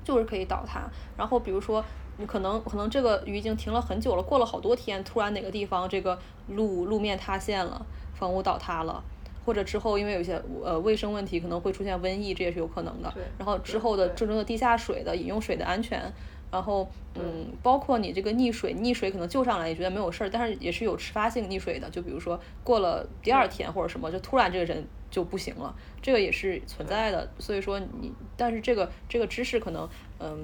[0.04, 0.90] 就是可以倒塌。
[1.18, 1.84] 然后比如说
[2.18, 9.04] 你可能可能这个雨已经停了很久了，过了好多天，突然哪个地方这个路路面塌陷了，房屋倒塌了。
[9.46, 13.12] 或者之后因为有一些呃卫生问题可能会出现瘟疫，这也是有可能的。
[13.38, 16.12] 然后之后的郑州的地下水的饮用水的安全，
[16.52, 21.90] 然后嗯，包括你这个溺水，溺水可能救上来也觉得没有事儿，但是也是有迟发性溺水的。
[21.90, 27.28] 就比如说过了第二天或者什么，就突然这个人就不行了，这个也是存在的。
[27.40, 29.90] 所以说你，但是这个这个知识可能
[30.20, 30.38] 嗯，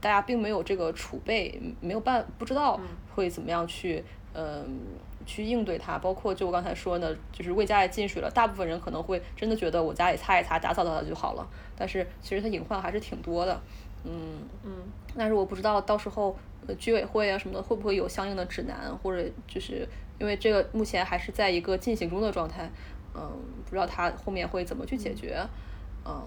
[0.00, 2.80] 大家并没有这个储备，没有办不知道
[3.14, 4.02] 会怎么样去
[4.34, 4.78] 嗯。
[5.26, 11.46] 去应对它，包括就我刚才说的，就是为家里进水了，大部分人可能会真的觉得我家里擦一擦、打扫打扫就好了，
[11.76, 13.60] 但是其实它隐患还是挺多的，
[14.04, 14.72] 嗯嗯。
[15.18, 16.36] 但是我不知道到时候
[16.78, 19.88] 居委会啊什么的会不会有相应的指南，或者就是
[20.20, 22.70] 因为这个目前还是在一个进行中的状态，
[23.14, 23.28] 嗯，
[23.64, 25.44] 不知道它后面会怎么去解决，
[26.04, 26.22] 嗯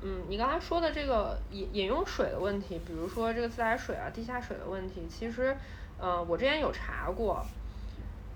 [0.00, 0.22] 嗯。
[0.28, 5.54] 你刚才说的这个饮饮用水的问题，比如说这个自来水啊、地下水的问题，其实，
[5.98, 7.44] 呃，我之前有查过。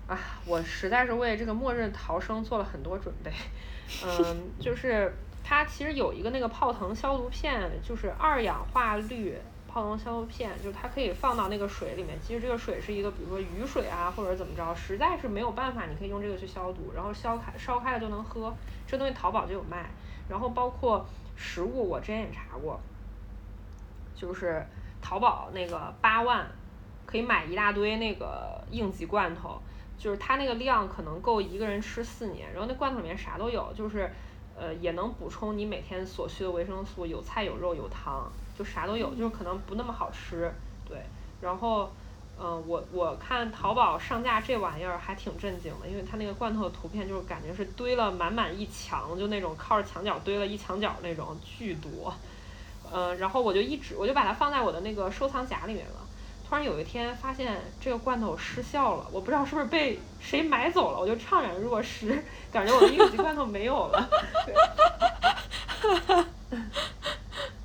[0.07, 3.31] 啊，我实在是为这个末日逃生做了很多准备，
[4.05, 9.35] 嗯，就是它其实有一个那个泡腾消毒片，就是二氧化氯
[9.67, 12.17] 泡腾消毒片，就是它可以放到那个水里面。
[12.25, 18.53] 其实这个水是一个，比如说雨水啊，或者怎么着，实在是没有办法，你可以用这个去消毒，然后烧开烧开了就能喝。
[18.87, 19.89] 这东西淘宝就有卖。
[20.29, 21.05] 然后包括
[21.35, 22.79] 食物，我之前也查过，
[24.15, 24.65] 就是
[25.01, 26.47] 淘宝那个八万
[27.05, 29.61] 可以买一大堆那个应急罐头。
[29.97, 34.09] 就是它那个量可能够一个人吃四年，然后那罐头里面啥都有，就是，
[34.55, 40.53] 呃，也能补充你每天所需的维生素，有菜有肉有汤，就啥都有，就是可能不那么好吃，
[40.87, 41.01] 对。
[41.41, 41.91] 然后，
[42.39, 52.13] 嗯，我我看淘宝上架这玩意儿还挺震惊的，因为它那个罐头的图片就是感觉是堆了满满一墙，就那种靠着墙角堆了一墙角那种，巨多。
[52.91, 55.96] 嗯，然后我就一直我就把它放在我的那个收藏夹里面了。
[56.47, 62.23] 突然有一天发现这个罐头失效了，我不知道是不是被谁买走了，我就怅然若失，
[62.53, 64.09] 感觉我的应急罐头没有了。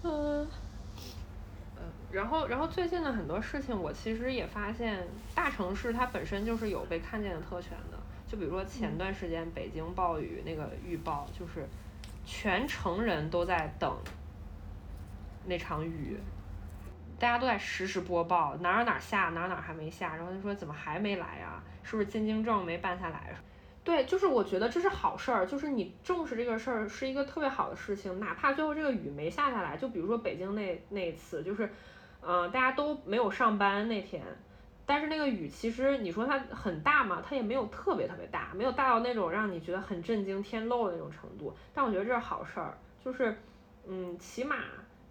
[0.02, 0.48] 嗯，
[2.10, 7.98] 然后然后最近的很多事情，我其实也发现，大城市它本身就是有被看见的特权的。
[8.28, 11.68] 就比如说前段时间北京暴雨那个预报，就是
[12.26, 13.96] 全城人都在等
[15.46, 16.18] 那场雨。
[17.22, 21.62] 大家都在实时播报哪儿哪儿下，哪儿哪儿还没下，然后他说怎么还没来呀？
[21.84, 23.32] 是不是进京证没办下来？
[23.84, 31.70] 对，就是我觉得这是好事儿，就是你重视这个事儿是一个特别好的事情，哪怕最后这个雨没下下来，就比如说北京那那次，就是，
[32.22, 34.20] 嗯，大家都没有上班那天，
[34.84, 43.40] 但是那个雨其实你说它很大嘛，它也没有特别特别大，没有大到那种让你觉得很震惊天漏的那种程度，但我觉得这是好事儿，就是，
[43.86, 44.56] 嗯，起码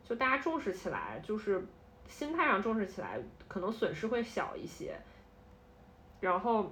[0.03, 1.66] 就大家重视起来，就是。
[2.12, 4.99] 心态上重视起来，可能损失会小一些。
[6.20, 6.72] 然后，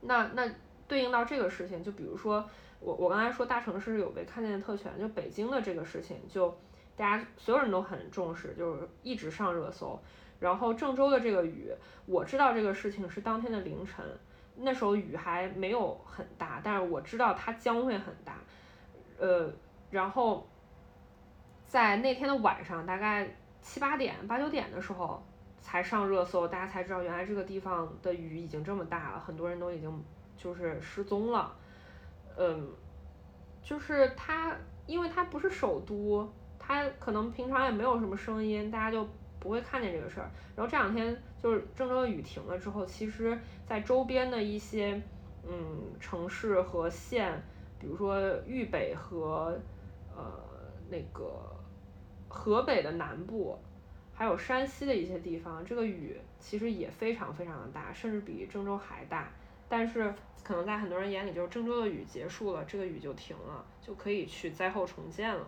[0.00, 0.50] 那那
[0.88, 2.44] 对应到这个事情，就比如说
[2.80, 6.48] 我我刚才说大城市有被看见的特权，就北京的这个事情，就
[6.96, 10.00] 大家所有人都很重视，就是一直上热搜。
[10.40, 11.70] 然后郑州的这个雨，
[12.06, 14.04] 我知道这个事情是当天的凌晨，
[14.56, 18.38] 那时候雨还没有很大，但是我知道它将会很大。
[19.18, 19.52] 呃，
[19.90, 20.48] 然后
[21.66, 23.36] 在那天的晚上，大概。
[23.68, 25.20] 七八点、八九点的时候
[25.60, 30.04] 才上热搜，大家才知道原来这个地方的雨已经这么大了，很多人都已经
[30.36, 31.52] 就是失踪了。
[32.36, 32.68] 嗯，
[33.64, 34.56] 就是它，
[34.86, 39.06] 因为它不是首都，它可能平常也没有什么声音，大家就
[39.40, 40.30] 不会看见这个事儿。
[40.54, 43.36] 然后这两天就是郑州的雨停了之后，其实
[43.66, 45.02] 在周边的一些
[45.42, 47.42] 嗯城市和县，
[47.80, 49.58] 比如说豫北和
[50.16, 50.24] 呃
[50.88, 51.52] 那个。
[52.28, 53.58] 河北的南部，
[54.14, 59.30] 还有山西的一些地方，这个雨其实也非常非常的大，甚至比郑州还大。
[59.68, 60.14] 但是
[60.44, 65.46] 可能在很多人眼里，就是郑州的雨结束了，这个雨就停了，就可以去灾后重建了。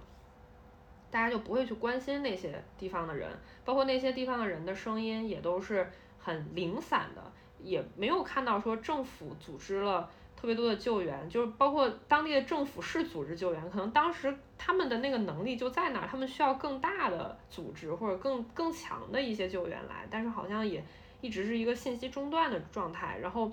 [1.10, 3.30] 大家就不会去关心那些地方的人，
[3.64, 10.10] 包括那些地方的人的声音也都是很零散的，也没有看到说政府组织了。
[10.41, 20.84] 特别多的救援，就是包括当地的政府是组织救援，可能当时他们的那个能力就在那儿，他们需要更大的组织或者更更强的一些救援来，但是好像也
[21.20, 23.18] 一直是一个信息中断的状态。
[23.20, 23.51] 然后，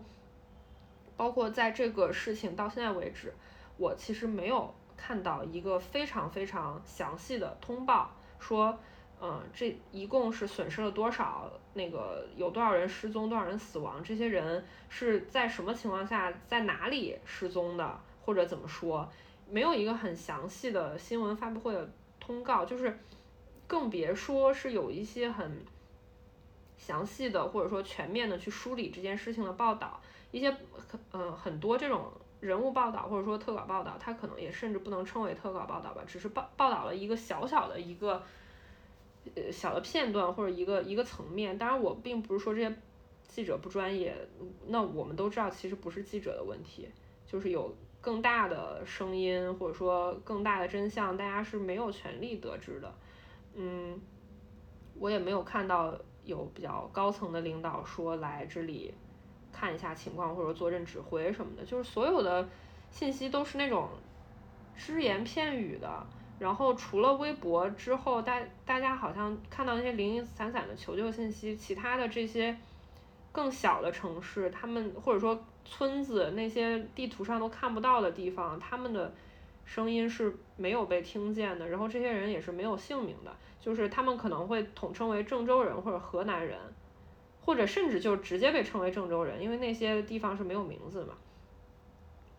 [1.17, 3.33] 包括在这个事情到现在为止，
[3.77, 8.77] 我其实没有看到一个非常非常详细的通报，说
[9.21, 11.49] 嗯，这一共是损失了多少？
[11.73, 14.03] 那个有多少人失踪，多少人死亡？
[14.03, 17.99] 这些人是在什么情况下，在哪里失踪的？
[18.23, 19.07] 或者怎么说？
[19.49, 21.89] 没有一个很详细的新闻发布会的
[22.19, 22.99] 通告，就是
[23.67, 25.65] 更别说是有一些很
[26.77, 29.99] 详细的或者说全面的去梳理这件事情的报道。
[30.31, 32.11] 一些很嗯很多这种
[32.41, 38.21] 人物报道或者说特稿报道，它可能也甚至不能称为特稿报道吧，只是报报道了一个小小的一个。
[39.33, 42.75] 呃，小的片段或者一个一个层面，当然我并不是说这些
[43.27, 44.15] 记者不专业，
[44.67, 46.87] 那我们都知道其实不是记者的问题，
[47.25, 52.93] 就是有更大的声音或者说更大的真相，大家是没有权利得知的。
[53.55, 53.99] 嗯，
[54.99, 58.93] 我也没有看到有比较高层的领导说来这里
[59.51, 62.47] 看一下情况或者坐镇指挥什么的，就是所有的
[62.91, 63.89] 信息都是那种
[64.77, 66.05] 只言片语的。
[66.37, 72.57] 然后除了微博之后，大大家好像看到那些零零散散的求救信息，其他的这些
[73.31, 79.13] 更小的城市，他们或者说村子那些地图上都看不到的地方，他们的
[79.63, 81.67] 声音是没有被听见的。
[81.69, 86.59] 然后这些人也是没有姓名的，就是他们可能会统称为郑州人或者河南人，
[87.41, 91.15] 或者甚至就直接被称为郑州人，因为那些地方是没有名字嘛。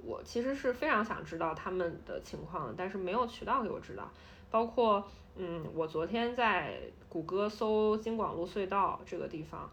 [0.07, 4.09] 我其实是非常想知道他们的情况，但是没有渠道给我知道。
[4.49, 5.05] 包括，
[5.35, 6.79] 嗯，我昨天在
[7.09, 9.69] 谷歌搜京广路隧道这个地方，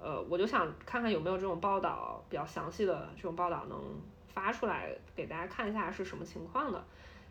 [0.00, 3.80] 呃，我就想看看有没有这种报道比较详细的这种报道能
[4.26, 6.84] 发出来给大家看一下是什么情况的。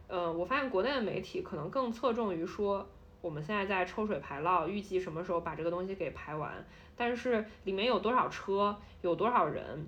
[0.07, 2.87] 呃，我发现国内的媒体可能更侧重于说
[3.21, 9.85] 我们现在在抽水排涝，预计什么时候把这个东西给排完，但是里面有多少车，有多少人。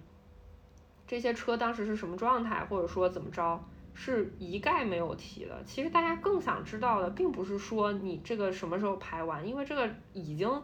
[1.08, 3.58] 这些车当时是什么状态，或者说怎么着，
[3.94, 5.64] 是一概没有提的。
[5.64, 10.62] 其实大家更想知道的，并不是说你这个什么时候排完，因为这个已经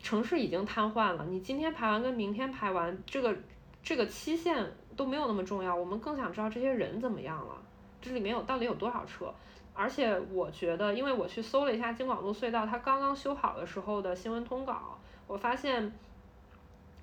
[0.00, 1.24] 城市已经瘫痪了。
[1.26, 3.36] 你今天排完跟明天排完，这个
[3.84, 5.72] 这个期限都没有那么重要。
[5.72, 7.54] 我们更想知道这些人怎么样了，
[8.02, 9.32] 这里面有到底有多少车。
[9.74, 15.96] 而且我觉得，因为我去搜了一下京广路隧道，它刚刚修好的时候的新闻通稿，我发现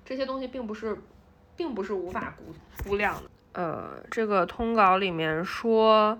[0.04, 1.00] 这些东西并不是。
[1.56, 3.30] 并不是无法估估量的。
[3.52, 6.18] 呃，这个通稿里面说，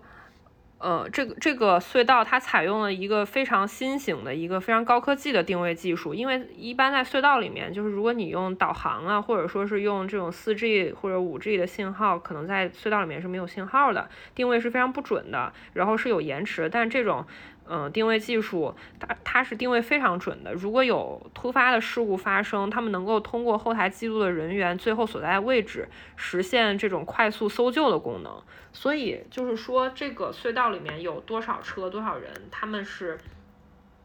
[0.79, 6.15] 呃，这个这个隧道它采用了一个非常新型的一个非常高科技的定位技术。
[6.15, 16.71] 因为一般在隧道里面，就是如果你用导航啊，或者说是用这种四 G 或者五 G 的信号，可能在隧道里面是没有信号的，定位是非常不准的，然后是有延迟。
[16.71, 17.27] 但这种
[17.69, 20.55] 嗯，定位技术，它它是定位非常准的。
[20.55, 28.41] 如果有突发的事故发生，他们能够通过后台记录的人员最后所在位置，实现这种快速搜救的功能。
[28.73, 33.19] 所以就是说，这个隧道里面有多少车、多少人，他们是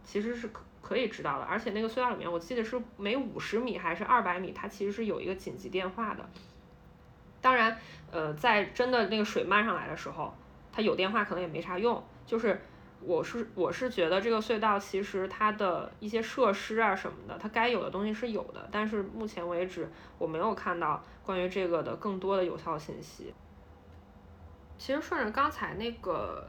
[0.03, 1.45] 其实是可可以知道的。
[1.45, 6.27] 而且那个隧道里面，我记得是每五十米还是二百米，它其实是有一个紧急电话的。
[7.41, 7.77] 当然，
[8.11, 10.33] 呃，在真的那个水漫上来的时候，
[10.71, 12.59] 它有电话可能也没啥用，就是。
[13.03, 19.89] 我是我是觉得这个隧道其实它的一些设施啊什么的，它该有的东西是有的，但是目前为止
[20.19, 23.33] 我没有看到关于这个的更多的有效信息。
[24.77, 26.47] 其实顺着刚才那个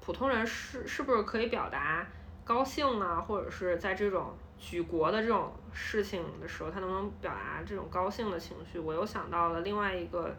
[0.00, 2.06] 普通人是是不是可以表达
[2.44, 3.20] 高兴啊？
[3.20, 8.78] 或者是在这种举国的这种事情的时候，他能不能表达这种高兴的情绪？
[8.78, 10.34] 我又想到了另外一个，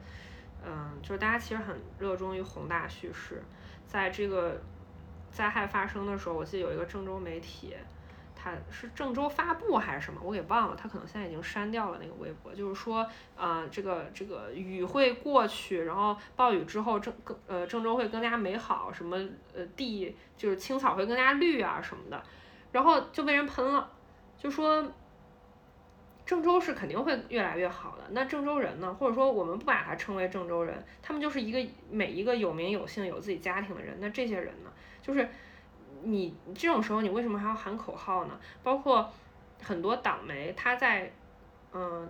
[0.64, 3.42] 嗯，就是大家其实很热衷于宏大叙事，
[3.88, 4.62] 在这个。
[5.32, 7.76] 灾害发生的时候，我记得有一个郑州媒体，
[8.36, 10.76] 他是郑州发布还是什么，我给忘了。
[10.76, 13.06] 他可能现在已经删掉了那个微博，就是说，
[13.36, 19.18] 呃，这个这个雨会过去，然后暴雨之后郑更呃郑州会更加美好，什么
[19.54, 22.24] 呃地就是青草会更加绿啊什么的，
[22.72, 23.90] 然后就被人喷了，
[24.38, 24.86] 就说。
[26.30, 28.04] 郑州是肯定会越来越好的。
[28.12, 28.94] 那郑州人呢？
[28.94, 33.98] 或者说我们不把它称为郑州人，他们就是一个每一个有名有姓有自己家庭的人。
[34.00, 34.72] 那这些人呢？
[35.02, 35.28] 就是
[36.04, 38.40] 你这种时候，你为什么还要喊口号呢？
[38.62, 39.12] 包括
[39.64, 41.12] 很多党媒，他在
[41.74, 42.08] 嗯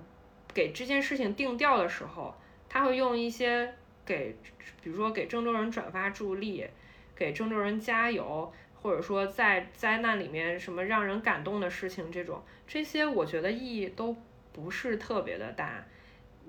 [0.53, 2.35] 给这件事情定调的时候，
[2.67, 3.73] 他会用一些
[4.05, 4.35] 给，
[4.83, 6.67] 比如说给郑州人转发助力，
[7.15, 8.51] 给郑州人加油。
[8.81, 14.15] 或者说在灾难里面什么让人感动的事情，这种这些我觉得意义都
[14.53, 15.85] 不是特别的大。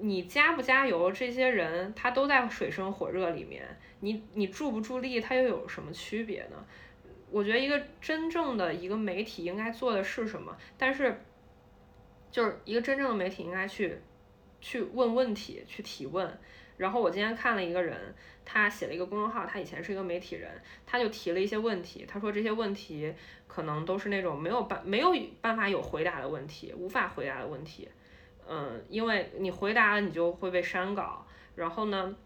[0.02, 3.66] 你加不加油，这些人他都在水深火热里面，
[4.00, 6.64] 你你助不助力，他又有什么区别呢？
[7.30, 10.56] 我觉得一个真正的一个媒体应该做的是什么？
[10.78, 11.20] 但是
[12.30, 13.98] 就是一个真正的媒体应该去
[14.60, 16.38] 去问问题，去提问。
[16.76, 18.14] 然后我今天看了一个人，
[18.52, 20.50] 他写了一个公众号，他以前是一个媒体人，
[20.84, 23.14] 他就提了一些问题，他说这些问题
[23.46, 27.88] 可能都是那种没有办没有办法有回答的问题，无法回答的问题，
[28.48, 31.24] 嗯，因为你回答了你就会被删稿，
[31.54, 32.16] 然后呢？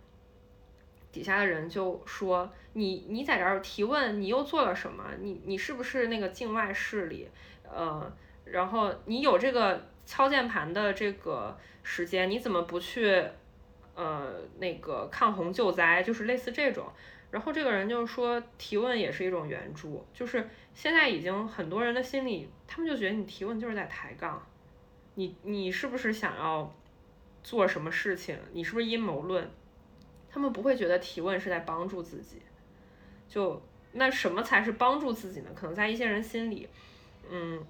[1.13, 5.05] 底下的人就说你你在这儿提问，你又做了什么？
[5.21, 7.29] 你你是不是那个境外势力？
[7.63, 8.13] 呃，
[8.45, 13.25] 然后你有这个敲键盘的这个时间，你怎么不去
[13.95, 16.03] 呃那个抗洪救灾？
[16.03, 16.87] 就是类似这种。
[17.31, 24.41] 然后这个人就是说提问也是一种援助，就是现在已经很多人的心里，他们就觉得你提问就是在抬杠，
[25.15, 26.73] 你你是不是想要
[27.43, 28.39] 做什么事情？
[28.53, 29.51] 你是不是阴谋论？
[30.31, 32.41] 他们不会觉得提问是在帮助自己，
[33.29, 33.61] 就
[33.93, 35.51] 那什么才是帮助自己呢？
[35.57, 36.69] 可能在一些人心里，
[37.29, 37.65] 嗯，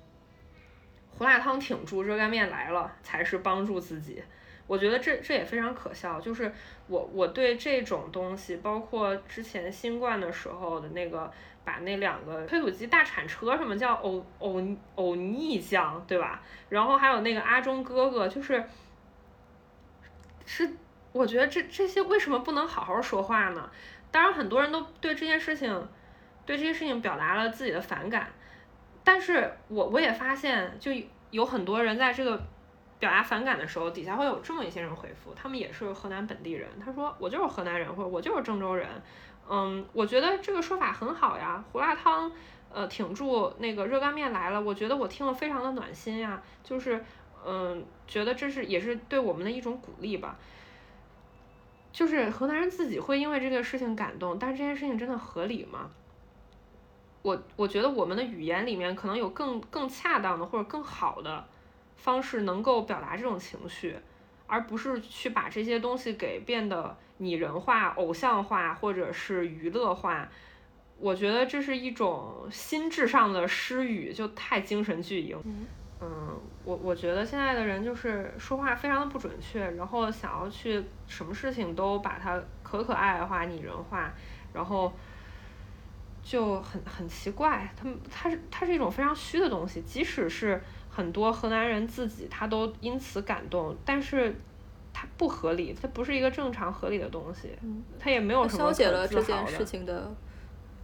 [1.10, 4.22] 胡辣汤挺住，热干面来了才是帮助自己。
[4.66, 6.20] 我觉得这这也非常可笑。
[6.20, 6.52] 就是
[6.86, 11.30] 我我对这种东西，包括之前新冠的时候的那个，
[11.64, 14.62] 把那两个推土机大铲车什么叫欧欧
[14.94, 16.42] 欧逆酱，对吧？
[16.68, 18.64] 然后还有那个阿忠哥哥，就是
[20.46, 20.70] 是。
[21.12, 23.70] 我觉得这这些为什么不能好好说话呢？
[24.10, 25.88] 当然，很多人都对这件事情，
[26.44, 28.32] 对这些事情表达了自己的反感。
[29.04, 30.90] 但是我我也发现，就
[31.30, 32.42] 有很多人在这个
[32.98, 36.68] 表达反感的时候，底下会有这么一些人回复，他们也是河南本地人。
[36.84, 38.88] 他说：“我就是河南人，或者我就是郑州人。”
[39.48, 41.62] 嗯，我觉得这个说法很好呀。
[41.70, 42.32] 胡辣汤，
[42.72, 46.42] 呃，挺住那个热干面来了，我觉得我听了非常的暖心呀。
[46.62, 47.04] 就是，
[47.44, 50.38] 嗯，觉得这是也是对我们的一种鼓励吧。
[51.92, 55.90] 就是河南人自己会因为这个事情感动，但是这件事情真的合理吗？
[57.22, 61.46] 我我觉得我们的语言里面可能有更更恰当的或者更好的
[61.96, 63.96] 方式能够表达这种情绪，
[64.46, 70.28] 而不是去把这些东西给变得拟人化、偶像化或者是娱乐化。
[70.98, 75.36] 我觉得这是一种心智上的失语，就太精神巨婴。
[76.00, 84.12] 嗯，我我觉得现在的人就是说话非常的不准确，然后想要去什么事情都把它可可爱爱化、拟人化，
[84.52, 84.92] 然后
[86.22, 87.72] 就很很奇怪。
[87.76, 90.62] 他们它是它是一种非常虚的东西，即使是
[90.94, 94.34] 很多河南人自己他都因此感动，但是
[94.92, 97.48] 它不合理，它不是一个正常合理的东西，
[97.98, 100.08] 它也没有什么消解了这件事情的。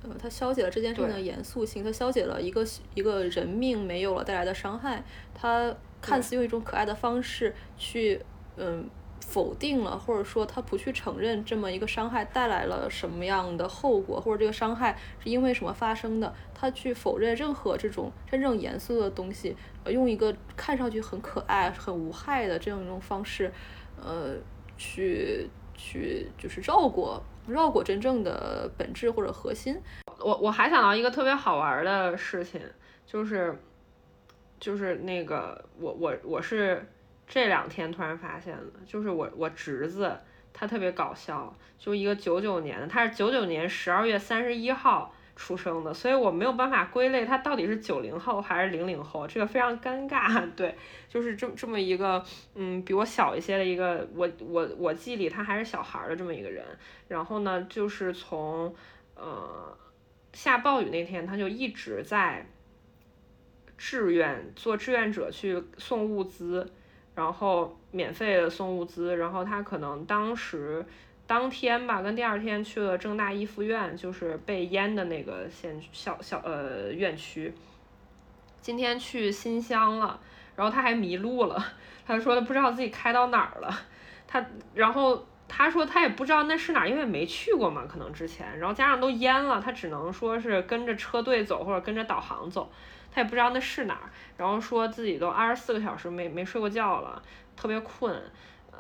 [0.03, 5.05] 呃，它消解了这件事情的严肃性，它消解了一个一个人命没有了带来的伤害，
[5.35, 8.19] 它看似用一种可爱的方式去，
[8.57, 8.89] 嗯，
[9.21, 19.57] 否定了，或者说他不去承认这么一个伤害带来了什么样的后果，或者这个伤害是因为什么发生的，他去否认任何这种真正严肃的东西，
[19.87, 23.53] 用一个看上去很可爱、很无害的这样一种方式，
[23.97, 24.35] 呃，
[24.77, 27.23] 去去就是绕过。
[27.47, 29.77] 绕过真正的本质或者核心。
[30.21, 32.61] 我我还想到一个特别好玩的事情，
[33.05, 33.59] 就是
[34.61, 36.87] 就是那个我我我是
[37.31, 40.19] 这两天突然发现的，就是我我侄子
[40.53, 45.15] 他特别搞笑，就一个九九年的，他是九九年十二月三十一号。
[45.37, 50.47] 出生的，所以我没有办法归类他到底是九零后还是零零后，这个非常尴尬。
[50.55, 50.77] 对，
[51.09, 52.23] 就是这这么一个，
[52.55, 56.63] 嗯，比我小一些的一个，我我我记忆里他还是小孩的这么一个人。
[57.09, 58.75] 然后呢，就是从
[59.15, 59.75] 呃
[60.35, 62.47] 下暴雨那天，他就一直在
[63.79, 66.71] 志愿做志愿者去送物资，
[67.21, 69.15] 然后免费的送物资。
[69.17, 70.85] 然后他可能当时。
[71.27, 77.55] 当天吧，跟第二天去了郑大一附院，就是被淹的那个县小小呃院区。
[78.61, 80.19] 今天去新乡了，
[80.57, 81.65] 然后他还迷路了，
[82.05, 83.73] 他说他不知道自己开到哪儿了。
[84.27, 84.45] 他
[84.75, 92.69] 然后他说他也不知道那是哪儿，因为没去过嘛，可能之前，然后加上都淹了，他只能说是跟着车队走或者跟着导航走，
[93.11, 94.11] 他也不知道那是哪儿。
[94.37, 97.23] 然后说自己都二十四个小时没没睡过觉了，
[97.57, 98.21] 特别困。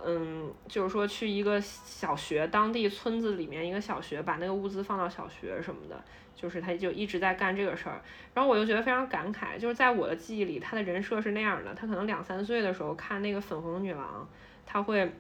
[0.03, 6.03] 嗯，就是说去一个小学，当地村子里面一个小学，把那个物资放到小学什么的，
[6.35, 8.01] 就是他就一直在干这个事儿。
[8.33, 11.75] 然后我就觉得非常感慨，就是在我的记忆里，他的人设是那样的。
[11.75, 14.27] 他可能两三岁的时候看那个粉红女郎，
[14.65, 15.13] 他会，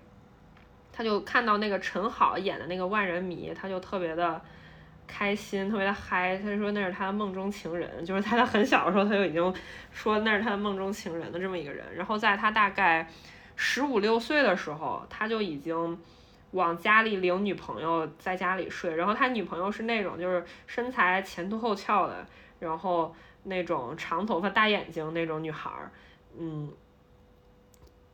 [0.90, 4.40] 他就看到那个陈好演的那个万人迷，他就特别的
[5.11, 6.39] 开心，特别的嗨。
[6.39, 9.55] 他说那是他的梦中情人，就是在他很小的时候他就已经
[9.91, 11.85] 说那是他的梦中情人的这么一个人。
[11.97, 13.09] 然后在他大概。
[13.62, 16.01] 十五六岁的时候，他就已经
[16.53, 18.97] 往家里领女朋友，在家里睡。
[18.97, 22.27] 然后他女朋友是那种就是身材前凸后翘的，
[22.59, 25.93] 然后那种长头发大眼睛那种女孩儿，
[26.39, 26.73] 嗯，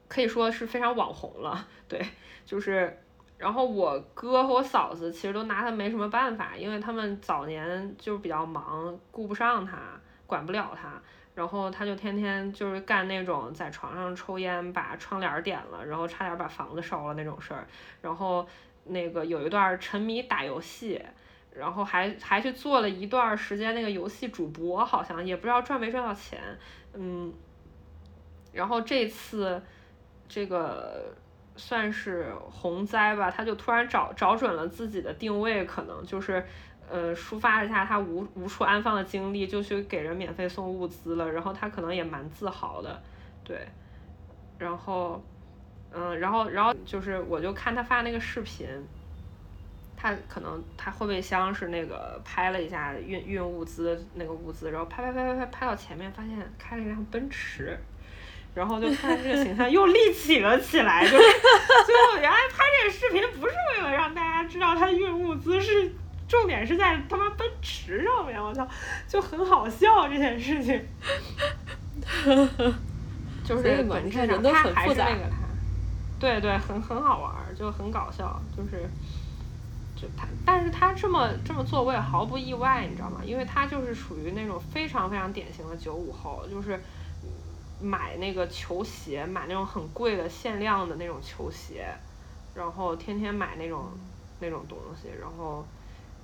[0.08, 1.68] 可以说是非常网红了。
[1.86, 2.04] 对，
[2.44, 2.98] 就是
[3.38, 9.78] 然后我哥和我嫂子其实都拿他没什么办法，因为他们早年就比较忙，顾不上他，
[10.26, 11.00] 管不了他。
[11.34, 17.66] 然后他就天天就是干那种在床上抽烟，把窗帘点了，然后差点把房子烧了那种事儿。
[18.00, 18.46] 然后
[18.84, 20.98] 那个有一段沉迷打游戏，
[21.52, 26.40] 然后还还去做了一段时间那个游戏主播，好像也不知道赚没赚到钱。
[26.94, 27.30] 嗯，
[28.52, 29.62] 然后这次
[30.26, 31.14] 这个
[31.56, 36.44] 算是洪灾吧，他就突然找找准了自己的定位，可能就是。
[36.88, 41.32] 呃，抒发一下他无无处安放的经历，就去给人免费送物资了。
[41.32, 43.02] 然后他可能也蛮自豪的，
[43.42, 43.66] 对。
[44.56, 45.20] 然后，
[45.90, 48.68] 嗯，然后，然后就是，我就看他发那个视频，
[49.96, 57.76] 他可能他后备箱是那个拍了一下运运物资那个物资，然后拍拍拍拍拍拍到前面，发现开了一辆奔驰，
[58.56, 65.92] 然后就看这个形象又立起了起来，就是最后原来拍这个视频不是为了让大家知道他运物资是。
[66.28, 68.66] 重点是在他妈奔驰上面，我操，
[69.06, 70.84] 就很好笑这件事情。
[73.44, 75.36] 就是本质上他还是那个他，
[76.18, 78.90] 对对，很很好玩，就很搞笑，就是，
[79.94, 83.20] 就他，但是他这么这么做我也毫不意外，你知道吗？
[83.24, 86.82] 因为他就是属于那种非常非常典型的九五后，就是
[87.80, 91.86] 买那个球鞋，买那种很贵的限量的那种球鞋，
[92.54, 93.86] 然后天天买那种
[94.40, 95.64] 那种东西，然后。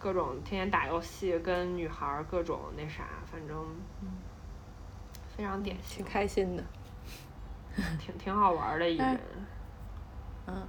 [0.05, 3.57] 各种天天打游戏，跟女孩儿各种那啥，反正
[5.37, 6.65] 非常典型，挺开心的，
[8.01, 9.21] 挺挺好玩的一人。
[10.49, 10.67] 嗯，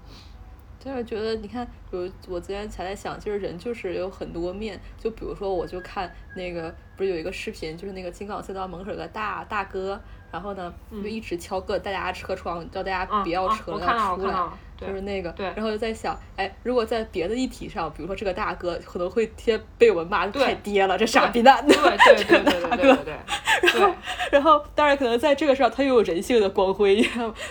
[0.77, 4.79] 就是觉得你看，比如我昨天才在想，就是人就是有很多面。
[4.99, 9.99] 就比如说，我就看那个，不是有一个视频，就是那个金港隧道门口有个大大哥，
[10.33, 14.35] 然后呢就一直敲各大家车窗，叫大家不要车要出来。
[14.75, 21.65] 就是那个，然后就在想，哎，如果在别的议题上，比如说这个大哥可能会贴被我们骂的太爹了，这傻逼蛋。
[21.65, 23.13] 的，对对对对 对对。
[23.61, 23.95] 然后，
[24.29, 27.01] 然后当然可能在这个上他又有人性的光辉，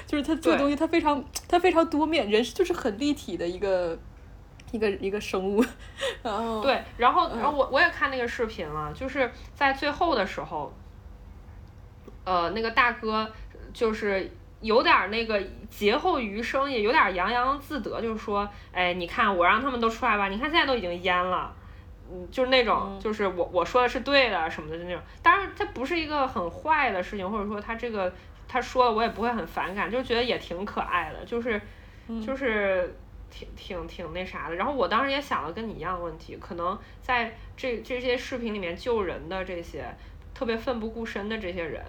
[0.06, 3.96] 就是他做东西他非常他非常多面，人就是很立体的一个
[4.72, 5.64] 一个一个生物。
[6.22, 10.70] 然后对，然后然后我我也看那个视频了，就是在最后的时候，
[12.24, 13.30] 呃，那个大哥
[13.72, 14.30] 就是。
[14.62, 21.52] 有点那个劫后余生，也有点洋洋自得，就是说，哎，你看我让他们都出来吧，你看现在都已经淹了，
[22.08, 25.02] 嗯，就是那种，就是我我说的是对的什么的，就那种。
[25.20, 28.14] 当然，它不是一个很坏的事情，或者说他这个
[28.46, 31.60] 他说的我也不会很反感，就觉得也挺可爱的，就是
[32.24, 32.96] 就是
[33.32, 34.54] 挺挺挺那啥的。
[34.54, 39.92] 然后我当时也想了跟你一样的问题，可能在这这些视频里面救人的这些
[40.34, 41.82] 特别奋不顾身的这些人。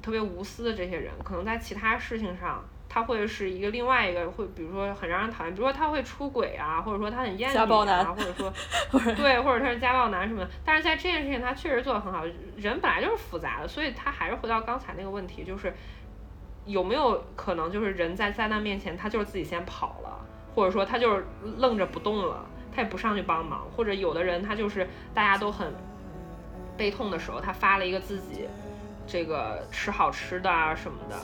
[0.00, 8.52] 特别无私的这些人，可能在其他事情上，他会是一个另外一个会，比如说很让人讨厌，比如说他会出轨啊，或者说他很厌女啊，或者说
[9.14, 10.50] 对，或者他是家暴男什么的。
[10.64, 12.24] 但是在这件事情，他确实做得很好。
[12.56, 15.72] 人本来就是复杂的，所以他还是回到刚才那个问题，就是
[16.66, 20.18] 有没有可能，就是人在灾难面前，他就是自己先跑了，
[20.52, 21.24] 或者说他就是
[21.58, 22.44] 愣着不动了，
[22.74, 25.72] 他也不上去帮忙，或者有的人他就是大家都很
[26.76, 28.48] 悲痛的时候，他发了一个自己。
[29.04, 31.16] 这个吃好吃的啊什么的，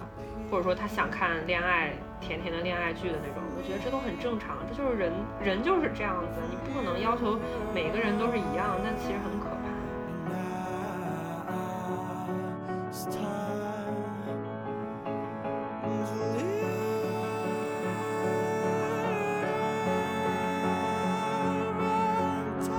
[0.51, 7.39] 或者说他想看恋爱甜甜的恋爱剧的那种，我觉得这都很正常，这就是人人就是这样子，你不可能要求
[7.73, 9.69] 每个人都是一样，那其实很可怕。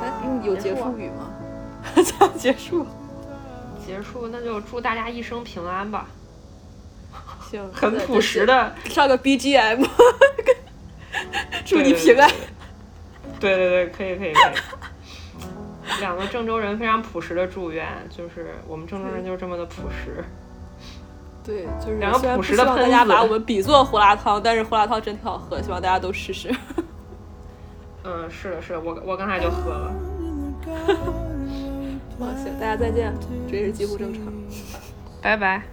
[0.03, 0.11] 哎，
[0.43, 1.28] 有结束语吗？
[2.03, 2.85] 才结束。
[3.85, 6.07] 结束，那就祝大家一生平安吧。
[7.49, 9.87] 行，很朴实的，上个 BGM，
[11.65, 12.29] 祝你平安。
[13.39, 14.53] 对对对，可以可以可以。
[15.99, 20.23] 两个郑州人非常朴实的祝愿，就是我们郑州人就是这么的朴实。
[21.43, 26.53] 对，就是两个朴实的大家把我们比作胡辣汤，但是胡辣汤真挺好喝，希望大家都试试。
[28.03, 29.91] 嗯，是的，是的，我我刚才就喝了。
[32.19, 33.13] 行，大家再见，
[33.49, 34.23] 这也是几乎正常，
[35.21, 35.63] 拜拜。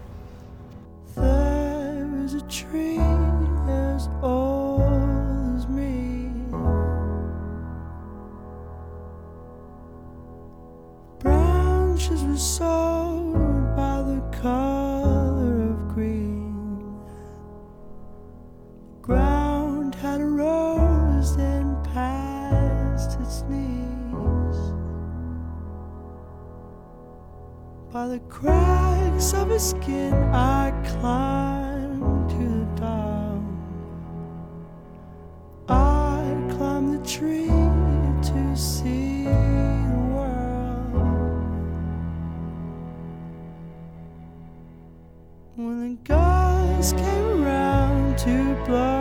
[27.97, 33.41] by the cracks of his skin, I climbed to the top.
[35.67, 36.21] I
[36.55, 37.47] climbed the tree
[38.29, 40.93] to see the world.
[45.57, 48.96] When the guys came around to blow.